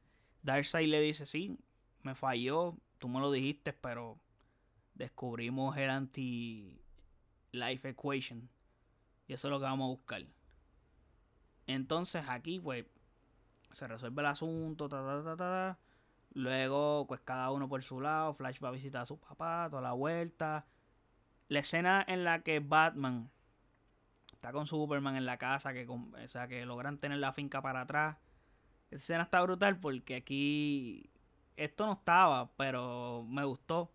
[0.43, 1.59] Darkseid le dice, sí,
[2.03, 4.19] me falló, tú me lo dijiste, pero
[4.95, 6.81] descubrimos el anti-life
[7.91, 8.49] equation.
[9.27, 10.23] Y eso es lo que vamos a buscar.
[11.67, 12.87] Entonces aquí, pues,
[13.73, 15.79] se resuelve el asunto, ta, ta, ta, ta.
[16.33, 18.33] Luego, pues cada uno por su lado.
[18.33, 20.65] Flash va a visitar a su papá, toda la vuelta.
[21.49, 23.31] La escena en la que Batman
[24.39, 27.81] está con Superman en la casa, que, o sea, que logran tener la finca para
[27.81, 28.17] atrás.
[28.91, 31.11] Esa escena está brutal porque aquí
[31.57, 33.91] esto no estaba, pero me gustó.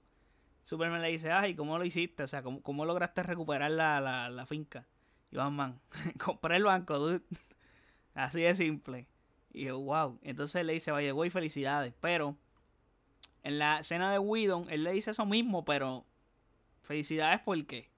[0.66, 2.24] Superman le dice, ay, ¿cómo lo hiciste?
[2.24, 4.86] O sea, ¿cómo, lograste recuperar la, la, la finca?
[5.32, 5.80] Y Batman,
[6.24, 7.22] compré el banco, dude.
[8.14, 9.08] Así de simple.
[9.54, 10.20] Y yo, wow.
[10.24, 11.94] Entonces le dice, vaya, güey, felicidades.
[12.02, 12.36] Pero
[13.44, 16.06] en la escena de Whedon, él le dice eso mismo, pero
[16.82, 17.93] felicidades porque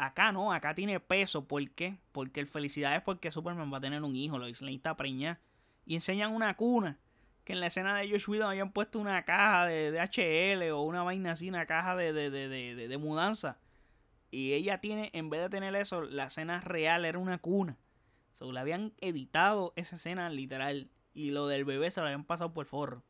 [0.00, 1.46] Acá no, acá tiene peso.
[1.46, 1.98] ¿Por qué?
[2.12, 5.38] Porque el felicidad es porque Superman va a tener un hijo, lo Lane está preñada.
[5.84, 6.98] Y enseñan una cuna.
[7.44, 11.02] Que en la escena de Josh Whedon habían puesto una caja de, HL o una
[11.02, 13.58] vaina así, una caja de, de, de, de, mudanza.
[14.30, 17.76] Y ella tiene, en vez de tener eso, la escena real era una cuna.
[18.32, 20.88] So, le habían editado esa escena literal.
[21.12, 23.02] Y lo del bebé se lo habían pasado por forro.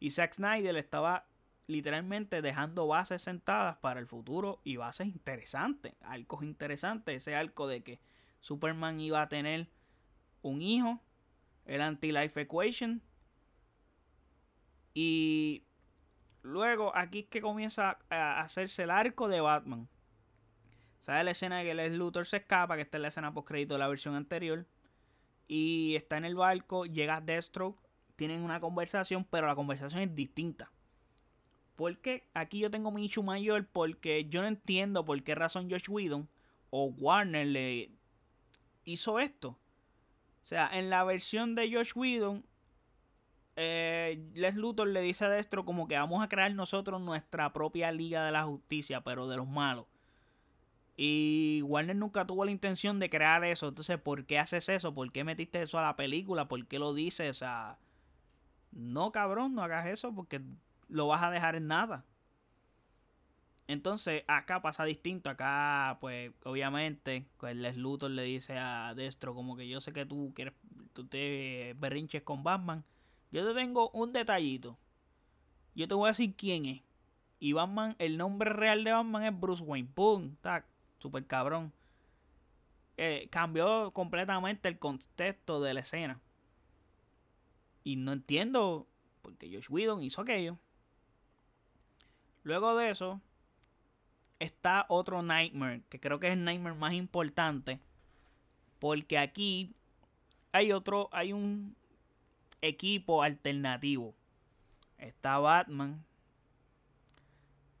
[0.00, 1.24] Y Zack Snyder estaba
[1.68, 7.82] literalmente dejando bases sentadas para el futuro y bases interesantes, arcos interesantes, ese arco de
[7.82, 8.00] que
[8.40, 9.68] Superman iba a tener
[10.42, 11.00] un hijo,
[11.66, 13.02] el anti-life equation
[14.94, 15.62] y
[16.42, 19.88] luego aquí es que comienza a hacerse el arco de Batman.
[21.00, 22.76] ¿Sabes la escena de que el Luthor se escapa?
[22.76, 24.66] Que esta es la escena post crédito de la versión anterior.
[25.46, 27.78] Y está en el barco, llega Deathstroke,
[28.16, 30.72] tienen una conversación, pero la conversación es distinta.
[31.78, 35.88] Porque aquí yo tengo mi issue mayor porque yo no entiendo por qué razón Josh
[35.88, 36.28] Whedon
[36.70, 37.92] o Warner le
[38.84, 39.50] hizo esto.
[39.50, 42.44] O sea, en la versión de Josh Whedon,
[43.54, 47.92] eh, Les Luthor le dice a Destro como que vamos a crear nosotros nuestra propia
[47.92, 49.86] Liga de la Justicia, pero de los malos.
[50.96, 53.68] Y Warner nunca tuvo la intención de crear eso.
[53.68, 54.92] Entonces, ¿por qué haces eso?
[54.92, 56.48] ¿Por qué metiste eso a la película?
[56.48, 57.36] ¿Por qué lo dices?
[57.36, 57.78] O sea,
[58.72, 60.40] no, cabrón, no hagas eso porque
[60.88, 62.04] lo vas a dejar en nada.
[63.68, 65.28] Entonces, acá pasa distinto.
[65.28, 70.06] Acá, pues, obviamente, pues Les Luthor le dice a Destro como que yo sé que
[70.06, 70.54] tú quieres,
[70.94, 72.82] tú te berrinches con Batman.
[73.30, 74.78] Yo te tengo un detallito.
[75.74, 76.82] Yo te voy a decir quién es.
[77.40, 79.88] Y Batman, el nombre real de Batman es Bruce Wayne.
[79.94, 80.34] ¡Pum!
[80.40, 80.64] Tac.
[80.98, 81.72] Super cabrón.
[82.96, 86.20] Eh, cambió completamente el contexto de la escena.
[87.84, 88.88] Y no entiendo
[89.22, 90.58] por qué Josh Whedon hizo aquello.
[92.42, 93.20] Luego de eso,
[94.38, 97.80] está otro Nightmare, que creo que es el Nightmare más importante.
[98.78, 99.74] Porque aquí
[100.52, 101.76] hay otro, hay un
[102.62, 104.14] equipo alternativo.
[104.98, 106.04] Está Batman.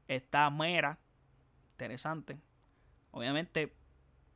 [0.06, 0.98] Está Mera.
[1.72, 2.38] Interesante.
[3.10, 3.74] Obviamente,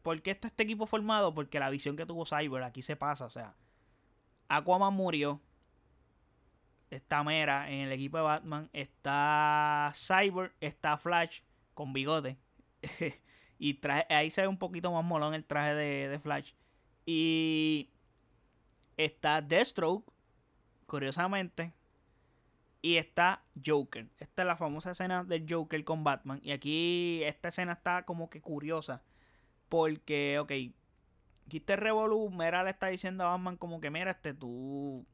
[0.03, 1.35] ¿por qué está este equipo formado?
[1.35, 3.25] Porque la visión que tuvo Cyber aquí se pasa.
[3.25, 3.55] O sea,
[4.49, 5.41] Aquaman murió
[6.93, 11.41] está Mera en el equipo de Batman, está Cyber, está Flash
[11.75, 12.37] con bigote.
[13.59, 13.81] y
[14.11, 16.53] ahí se ve un poquito más molón el traje de, Flash.
[17.07, 17.91] Y
[18.97, 20.13] está Deathstroke,
[20.87, 21.73] curiosamente.
[22.83, 24.09] Y está Joker.
[24.19, 26.41] Esta es la famosa escena del Joker con Batman.
[26.43, 29.03] Y aquí esta escena está como que curiosa.
[29.69, 34.35] Porque, ok, aquí este Revolu, Mera le está diciendo a Batman como que, mira, este,
[34.35, 35.07] tú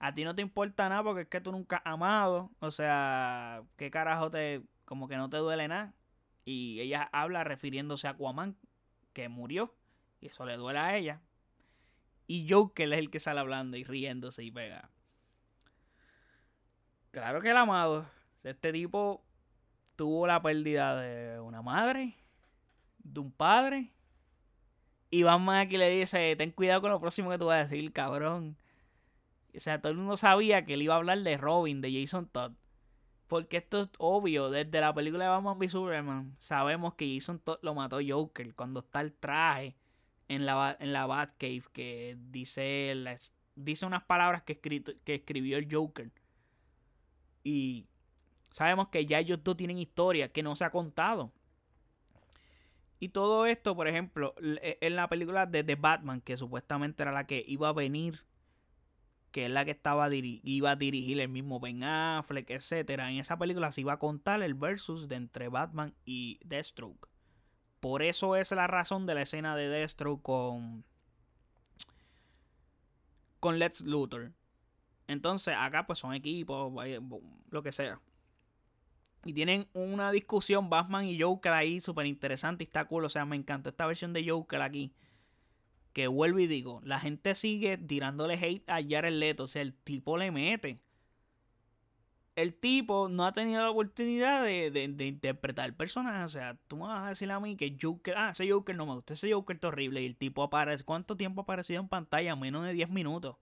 [0.00, 2.50] a ti no te importa nada porque es que tú nunca has amado.
[2.58, 4.62] O sea, ¿qué carajo te.
[4.86, 5.94] como que no te duele nada?
[6.46, 8.56] Y ella habla refiriéndose a Aquaman,
[9.12, 9.74] que murió.
[10.20, 11.20] Y eso le duele a ella.
[12.26, 14.90] Y Joker es el que sale hablando y riéndose y pega.
[17.10, 18.06] Claro que el amado.
[18.42, 19.22] Este tipo
[19.96, 22.16] tuvo la pérdida de una madre,
[22.98, 23.92] de un padre.
[25.10, 27.92] Y Batman aquí le dice, ten cuidado con lo próximo que tú vas a decir,
[27.92, 28.56] cabrón.
[29.56, 32.28] O sea, todo el mundo sabía que él iba a hablar de Robin, de Jason
[32.28, 32.52] Todd.
[33.26, 37.58] Porque esto es obvio, desde la película de Batman v Superman, sabemos que Jason Todd
[37.62, 39.76] lo mató Joker cuando está el traje
[40.28, 42.92] en la, en la Batcave que dice,
[43.54, 46.10] dice unas palabras que, escrito, que escribió el Joker.
[47.44, 47.86] Y
[48.50, 51.32] sabemos que ya ellos dos tienen historia que no se ha contado.
[52.98, 57.26] Y todo esto, por ejemplo, en la película de The Batman, que supuestamente era la
[57.26, 58.24] que iba a venir
[59.30, 63.10] que es la que estaba iba a dirigir el mismo Ben Affleck, etcétera.
[63.10, 67.08] En esa película se iba a contar el versus de entre Batman y Deathstroke.
[67.80, 70.84] Por eso es la razón de la escena de Deathstroke con
[73.38, 74.32] con Lex Luthor.
[75.06, 76.72] Entonces, acá pues son equipos,
[77.50, 78.00] lo que sea.
[79.24, 83.04] Y tienen una discusión Batman y Joker ahí súper interesante y está cool.
[83.04, 84.92] O sea, me encantó esta versión de Joker aquí
[85.92, 89.74] que vuelvo y digo, la gente sigue tirándole hate a Jared Leto, o sea, el
[89.74, 90.78] tipo le mete.
[92.36, 96.24] El tipo no ha tenido la oportunidad de, de, interpretar el personaje.
[96.24, 98.86] O sea, tú me vas a decir a mí que Joker, ah, ese Joker no
[98.86, 100.02] me gusta, ese Joker es horrible.
[100.02, 102.36] Y el tipo aparece, ¿cuánto tiempo ha aparecido en pantalla?
[102.36, 103.36] Menos de 10 minutos.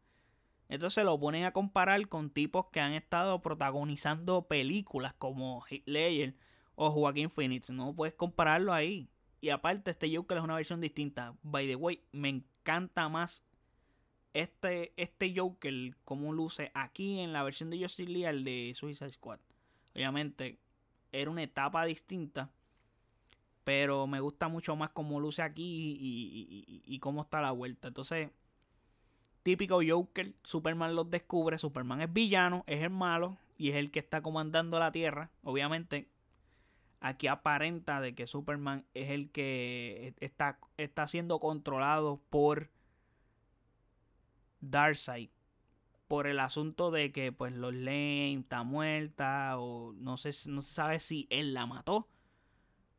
[0.68, 6.34] Entonces lo ponen a comparar con tipos que han estado protagonizando películas como Hitler
[6.74, 7.70] o Joaquín Phoenix.
[7.70, 9.08] No puedes compararlo ahí.
[9.40, 11.34] Y aparte, este Joker es una versión distinta.
[11.42, 13.44] By the way, me encanta más
[14.34, 19.10] este, este Joker como luce aquí en la versión de Justice Lee al de Suicide
[19.10, 19.40] Squad.
[19.94, 20.58] Obviamente,
[21.12, 22.50] era una etapa distinta.
[23.64, 27.88] Pero me gusta mucho más cómo luce aquí y, y cómo está la vuelta.
[27.88, 28.30] Entonces,
[29.42, 33.98] típico Joker, Superman los descubre, Superman es villano, es el malo y es el que
[33.98, 35.30] está comandando la Tierra.
[35.42, 36.08] Obviamente,
[37.00, 42.70] aquí aparenta de que Superman es el que está, está siendo controlado por
[44.60, 45.30] Darkseid
[46.08, 50.72] por el asunto de que pues los Lane está muerta o no sé no se
[50.72, 52.08] sabe si él la mató.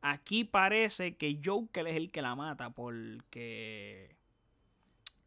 [0.00, 4.16] Aquí parece que Joker es el que la mata porque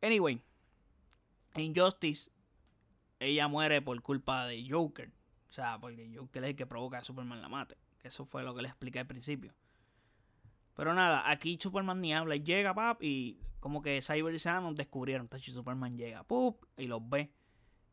[0.01, 0.41] anyway,
[1.55, 2.32] en Justice
[3.19, 5.11] ella muere por culpa de Joker,
[5.49, 7.76] o sea, porque Joker es el que provoca que Superman la mate.
[8.03, 9.53] Eso fue lo que le expliqué al principio.
[10.75, 15.27] Pero nada, aquí Superman ni habla y llega, pap, y como que Cyber y descubrieron,
[15.27, 17.31] tacho, Superman llega, pup, y los ve.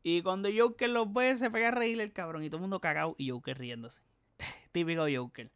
[0.03, 2.81] Y cuando Joker los ve, se pega a reír el cabrón, y todo el mundo
[2.81, 4.01] cagado, y Joker riéndose.
[4.73, 5.53] Típico Joker.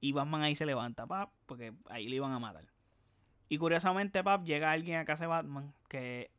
[0.00, 2.64] Y Batman ahí se levanta, pap, porque ahí le iban a matar.
[3.48, 6.30] Y curiosamente, pap, llega alguien a casa de Batman, que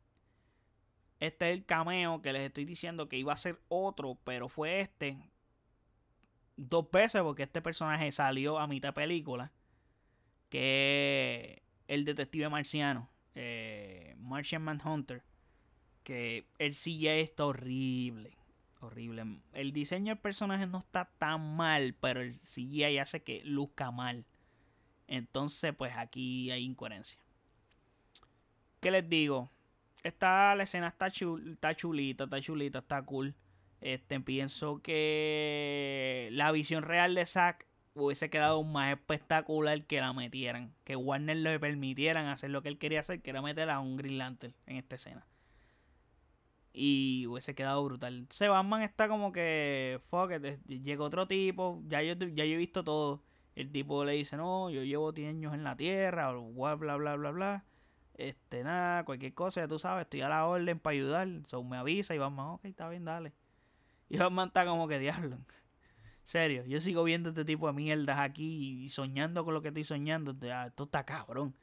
[1.20, 4.80] este es el cameo que les estoy diciendo que iba a ser otro, pero fue
[4.80, 5.16] este,
[6.68, 9.52] dos veces porque este personaje salió a mitad película.
[10.48, 13.10] Que el detective marciano.
[13.34, 15.22] Eh, Martian Manhunter.
[16.02, 18.36] Que el CGI está horrible.
[18.80, 19.40] Horrible.
[19.52, 21.94] El diseño del personaje no está tan mal.
[22.00, 24.26] Pero el CGI hace que luzca mal.
[25.06, 27.20] Entonces, pues aquí hay incoherencia.
[28.80, 29.50] ¿Qué les digo?
[30.02, 33.34] Esta, la escena está, está chulita, está chulita, está cool.
[33.82, 40.72] Este, pienso que la visión real de Zack hubiese quedado más espectacular que la metieran.
[40.84, 43.96] Que Warner le permitieran hacer lo que él quería hacer, que era meter a un
[43.96, 45.26] Green Lantern en esta escena.
[46.72, 48.26] Y hubiese quedado brutal.
[48.30, 50.00] Se Batman está como que.
[50.08, 50.30] Fuck
[50.68, 51.82] llega otro tipo.
[51.88, 53.22] Ya yo, ya he visto todo.
[53.56, 57.16] El tipo le dice, no, yo llevo 10 años en la tierra, bla, bla, bla,
[57.16, 57.64] bla, bla.
[58.14, 61.28] Este, nada, cualquier cosa, ya tú sabes, estoy a la orden para ayudar.
[61.46, 63.32] So, me avisa y Batman, ok, está bien, dale.
[64.12, 65.38] Y Batman está como que diablo.
[66.26, 69.84] Serio, yo sigo viendo este tipo de mierdas aquí y soñando con lo que estoy
[69.84, 70.32] soñando.
[70.32, 71.54] Esto está cabrón.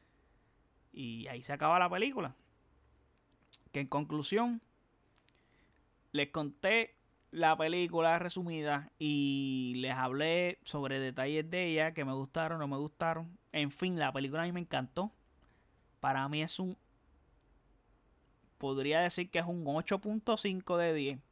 [0.92, 2.36] Y ahí se acaba la película.
[3.72, 4.64] Que en conclusión,
[6.12, 6.96] les conté
[7.30, 12.68] la película resumida y les hablé sobre detalles de ella que me gustaron o no
[12.68, 13.38] me gustaron.
[13.52, 15.12] En fin, la película a mí me encantó.
[16.00, 16.76] Para mí es un...
[18.58, 21.29] Podría decir que es un 8.5 de 10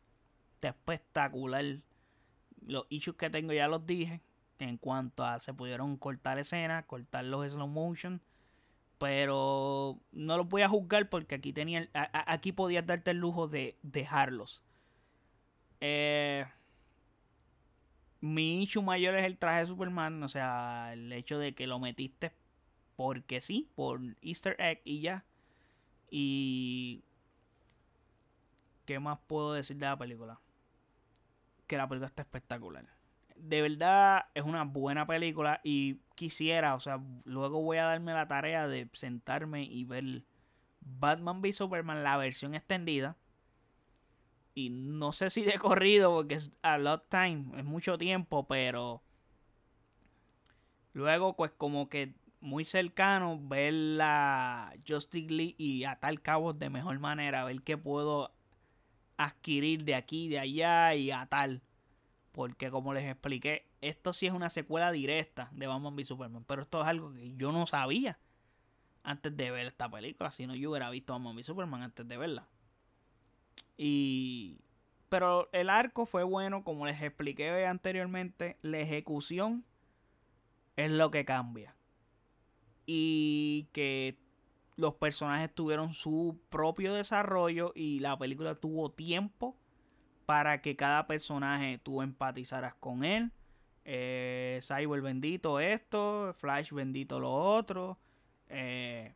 [0.62, 1.82] espectacular.
[2.66, 4.22] Los issues que tengo ya los dije.
[4.60, 8.22] En cuanto a se pudieron cortar escenas, cortar los slow motion.
[8.98, 13.78] Pero no los voy a juzgar porque aquí tenía aquí podías darte el lujo de
[13.84, 14.64] dejarlos.
[15.80, 16.46] Eh,
[18.20, 20.24] mi issue mayor es el traje de Superman.
[20.24, 22.34] O sea, el hecho de que lo metiste
[22.98, 25.24] porque sí, por Easter egg y ya.
[26.10, 27.04] Y.
[28.86, 30.40] ¿Qué más puedo decir de la película?
[31.68, 32.86] Que la película está espectacular.
[33.36, 38.28] De verdad es una buena película y quisiera, o sea, luego voy a darme la
[38.28, 40.24] tarea de sentarme y ver
[40.80, 43.16] Batman v Superman, la versión extendida.
[44.56, 49.04] Y no sé si de corrido, porque es a lot time, es mucho tiempo, pero
[50.94, 56.98] luego pues como que muy cercano ver la Justice League y atar cabos de mejor
[56.98, 58.37] manera, ver qué puedo
[59.18, 61.62] adquirir de aquí, de allá y a tal.
[62.32, 66.44] Porque como les expliqué, esto sí es una secuela directa de Batman v Superman.
[66.46, 68.20] Pero esto es algo que yo no sabía
[69.04, 70.32] antes de ver esta película.
[70.32, 72.48] Si no, yo hubiera visto Batman v Superman antes de verla.
[73.76, 74.62] Y...
[75.10, 78.58] Pero el arco fue bueno, como les expliqué anteriormente.
[78.62, 79.64] La ejecución
[80.76, 81.76] es lo que cambia.
[82.86, 84.18] Y que
[84.78, 89.58] los personajes tuvieron su propio desarrollo y la película tuvo tiempo
[90.26, 93.32] para que cada personaje tú empatizaras con él.
[93.86, 97.98] Eh, Cyber bendito esto, Flash bendito lo otro.
[98.50, 99.16] Eh,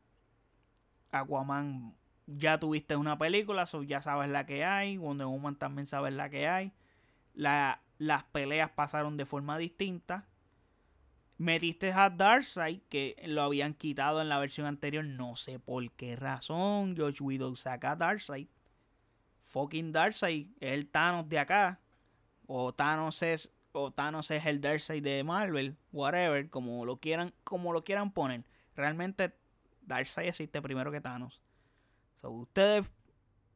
[1.11, 1.95] Aquaman
[2.25, 4.97] ya tuviste una película, ya sabes la que hay.
[4.97, 6.73] Wonder Woman también sabes la que hay.
[7.33, 10.25] las peleas pasaron de forma distinta.
[11.41, 15.03] Metiste a Darkseid, que lo habían quitado en la versión anterior.
[15.03, 16.95] No sé por qué razón.
[16.95, 18.47] George Widow saca a Darkseid.
[19.45, 21.79] Fucking Darkseid es el Thanos de acá.
[22.45, 23.51] O Thanos es.
[23.71, 25.75] O Thanos es el Darkseid de Marvel.
[25.91, 26.47] Whatever.
[26.51, 27.33] Como lo quieran.
[27.43, 28.43] Como lo quieran poner.
[28.75, 29.35] Realmente
[29.81, 31.41] Darkseid existe primero que Thanos.
[32.21, 32.85] ustedes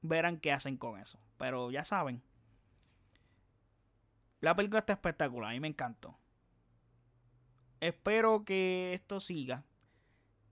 [0.02, 1.20] verán qué hacen con eso.
[1.38, 2.24] Pero ya saben.
[4.42, 5.52] La película está espectacular.
[5.52, 6.18] A mí me encantó
[7.88, 9.64] espero que esto siga.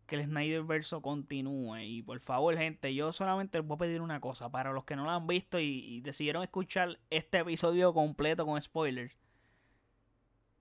[0.06, 1.80] Que el Snyder verso continúe.
[1.80, 4.50] Y por favor, gente, yo solamente les voy a pedir una cosa.
[4.50, 9.16] Para los que no lo han visto y, decidieron escuchar este episodio completo con spoilers.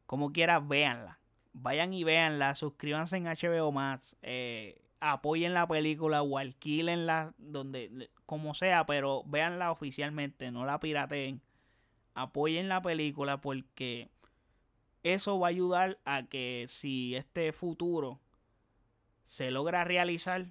[0.06, 1.18] Como quiera, véanla.
[1.52, 2.54] Vayan y véanla.
[2.54, 4.16] Suscríbanse en HBO Max.
[4.22, 11.42] Eh, apoyen la película o alquilenla donde como sea, pero véanla oficialmente, no la pirateen.
[12.14, 14.10] Apoyen la película porque
[15.03, 18.20] eso va a ayudar a que si este futuro
[19.26, 20.46] se logra realizar,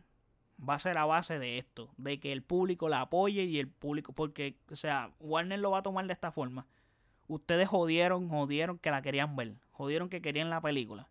[0.67, 3.67] va a ser a base de esto, de que el público la apoye y el
[3.67, 6.67] público, porque, o sea, Warner lo va a tomar de esta forma.
[7.27, 11.09] Ustedes jodieron, jodieron que la querían ver, jodieron que querían la película.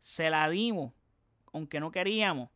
[0.00, 0.92] Se la dimos,
[1.52, 2.50] aunque no queríamos.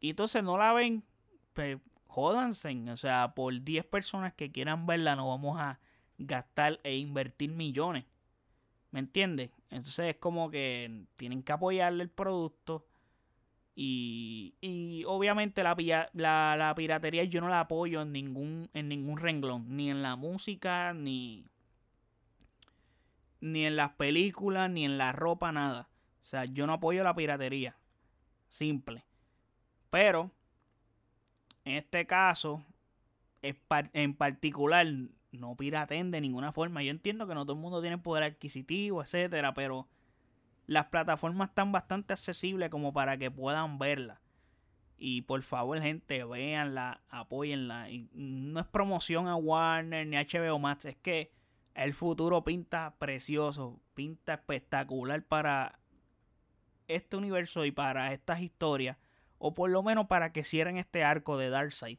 [0.00, 1.04] Y entonces no la ven,
[1.52, 2.90] pues jódanse.
[2.90, 5.78] O sea, por 10 personas que quieran verla, no vamos a
[6.18, 8.04] gastar e invertir millones.
[8.90, 9.50] ¿Me entiendes?
[9.70, 12.86] Entonces es como que tienen que apoyarle el producto.
[13.76, 15.76] Y, y obviamente la,
[16.12, 19.76] la, la, piratería yo no la apoyo en ningún, en ningún renglón.
[19.76, 21.46] Ni en la música, ni,
[23.40, 25.88] ni en las películas, ni en la ropa, nada.
[26.20, 27.76] O sea, yo no apoyo la piratería.
[28.48, 29.04] Simple.
[29.88, 30.30] Pero,
[31.64, 32.64] en este caso,
[33.42, 34.86] en particular,
[35.38, 36.82] no piraten de ninguna forma.
[36.82, 39.88] Yo entiendo que no todo el mundo tiene poder adquisitivo, etcétera, pero
[40.66, 44.20] las plataformas están bastante accesibles como para que puedan verla.
[44.96, 47.90] Y por favor, gente, véanla, apóyenla.
[47.90, 51.32] Y no es promoción a Warner ni HBO Max, es que
[51.74, 55.78] el futuro pinta precioso, pinta espectacular para
[56.86, 58.98] este universo y para estas historias.
[59.38, 61.98] O por lo menos para que cierren este arco de Darkseid.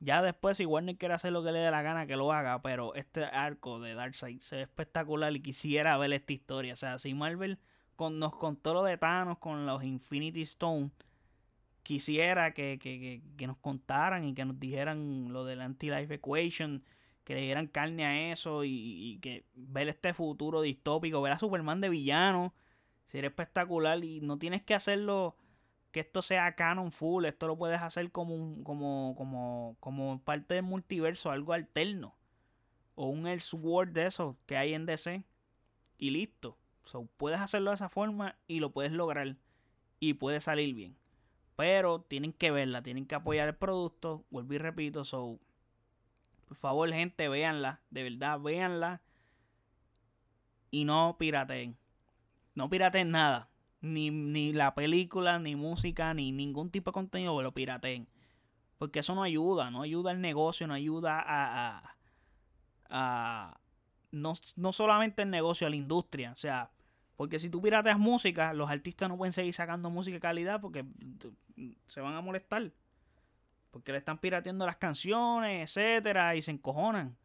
[0.00, 2.62] Ya después, si Warner quiere hacer lo que le dé la gana, que lo haga.
[2.62, 6.72] Pero este arco de Darkseid se ve espectacular y quisiera ver esta historia.
[6.74, 7.58] O sea, si Marvel
[7.96, 10.90] con, nos contó lo de Thanos con los Infinity Stone,
[11.82, 16.84] quisiera que, que, que, nos contaran y que nos dijeran lo del Anti-Life Equation,
[17.24, 21.38] que le dieran carne a eso y, y, que ver este futuro distópico, ver a
[21.38, 22.54] Superman de villano,
[23.06, 25.36] sería espectacular y no tienes que hacerlo
[25.98, 30.62] que esto sea canon full, esto lo puedes hacer como, como, como, como parte del
[30.62, 32.14] multiverso, algo alterno.
[32.94, 35.24] O un Elseworld de eso que hay en DC.
[35.98, 36.56] Y listo.
[36.84, 39.34] So, puedes hacerlo de esa forma y lo puedes lograr.
[39.98, 40.96] Y puede salir bien.
[41.56, 44.24] Pero tienen que verla, tienen que apoyar el producto.
[44.30, 45.04] Vuelvo y repito.
[45.04, 45.40] So,
[46.46, 47.80] por favor, gente, véanla.
[47.90, 49.02] De verdad, véanla.
[50.70, 51.76] Y no pirateen.
[52.54, 53.50] No pirateen nada
[53.80, 58.08] ni, ni la película, ni música, ni ningún tipo de contenido que lo pirateen.
[58.78, 61.94] Porque eso no ayuda, no ayuda al negocio, no ayuda a,
[62.88, 63.60] a,
[64.12, 66.32] no, no, solamente el negocio, a la industria.
[66.32, 66.70] O sea,
[67.16, 70.84] porque si tú pirateas música, los artistas no pueden seguir sacando música de calidad porque
[71.86, 72.70] se van a molestar.
[73.70, 77.16] Porque le están pirateando las canciones, etcétera, y se encojonan.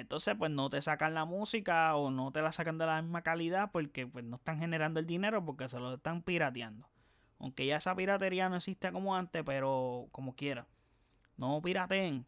[0.00, 3.22] Entonces, pues no te sacan la música o no te la sacan de la misma
[3.22, 6.88] calidad porque pues no están generando el dinero porque se lo están pirateando.
[7.38, 10.66] Aunque ya esa piratería no existe como antes, pero como quiera.
[11.36, 12.26] No pirateen.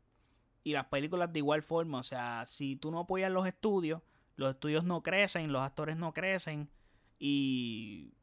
[0.64, 1.98] Y las películas de igual forma.
[1.98, 4.00] O sea, si tú no apoyas los estudios,
[4.36, 6.70] los estudios no crecen, los actores no crecen
[7.18, 8.14] y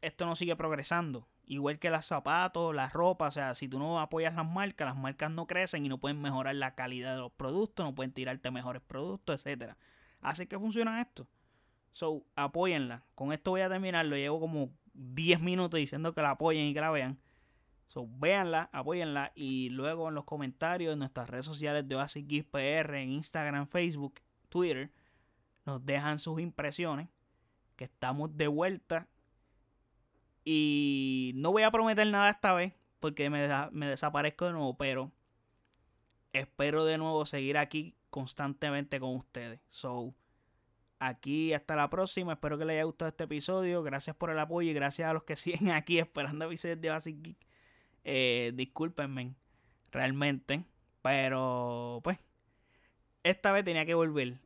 [0.00, 1.28] esto no sigue progresando.
[1.48, 4.96] Igual que los zapatos, las ropa, o sea, si tú no apoyas las marcas, las
[4.96, 8.50] marcas no crecen y no pueden mejorar la calidad de los productos, no pueden tirarte
[8.50, 9.76] mejores productos, etcétera.
[10.20, 11.28] Así que funciona esto.
[11.92, 13.04] So, apóyenla.
[13.14, 14.04] Con esto voy a terminar.
[14.06, 17.20] Lo llevo como 10 minutos diciendo que la apoyen y que la vean.
[17.86, 19.30] So, véanla, apóyenla.
[19.36, 24.20] Y luego en los comentarios en nuestras redes sociales de Oasis PR, en Instagram, Facebook,
[24.48, 24.90] Twitter,
[25.64, 27.08] nos dejan sus impresiones.
[27.76, 29.08] Que estamos de vuelta
[30.48, 33.48] y no voy a prometer nada esta vez porque me,
[33.88, 35.10] desaparezco de nuevo, pero
[36.32, 39.58] espero de nuevo seguir aquí constantemente con ustedes.
[39.70, 40.14] So,
[41.00, 42.34] aquí hasta la próxima.
[42.34, 43.82] Espero que les haya gustado este episodio.
[43.82, 47.22] Gracias por el apoyo y gracias a los que siguen aquí esperando episodios de Basic
[47.22, 47.46] Geek.
[48.04, 49.34] Eh, discúlpenme,
[49.90, 50.64] realmente.
[51.02, 52.18] Pero, pues,
[53.24, 54.38] esta vez tenía que volver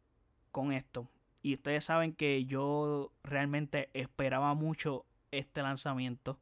[0.51, 1.11] con esto.
[1.43, 6.41] Y ustedes saben que yo realmente esperaba mucho este lanzamiento.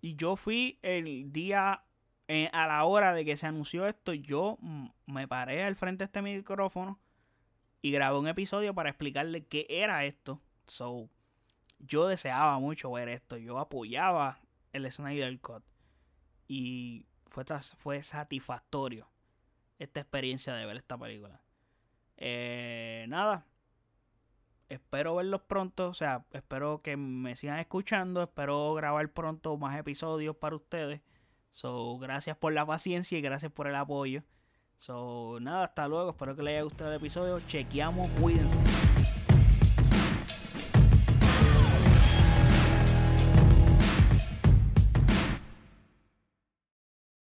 [0.00, 1.84] Y yo fui el día,
[2.28, 4.58] eh, a la hora de que se anunció esto, yo
[5.06, 6.98] me paré al frente de este micrófono
[7.82, 10.40] y grabé un episodio para explicarle qué era esto.
[10.66, 11.10] So,
[11.78, 14.40] yo deseaba mucho ver esto, yo apoyaba
[14.72, 15.64] el Snyder Cut.
[16.48, 17.44] Y fue,
[17.76, 19.08] fue satisfactorio
[19.78, 21.40] esta experiencia de ver esta película.
[22.16, 23.46] Eh, nada,
[24.70, 30.36] espero verlos pronto, o sea, espero que me sigan escuchando, espero grabar pronto más episodios
[30.36, 31.02] para ustedes.
[31.50, 34.22] So, gracias por la paciencia y gracias por el apoyo.
[34.78, 37.40] So, nada, hasta luego, espero que les haya gustado el episodio.
[37.40, 38.79] Chequeamos, cuídense.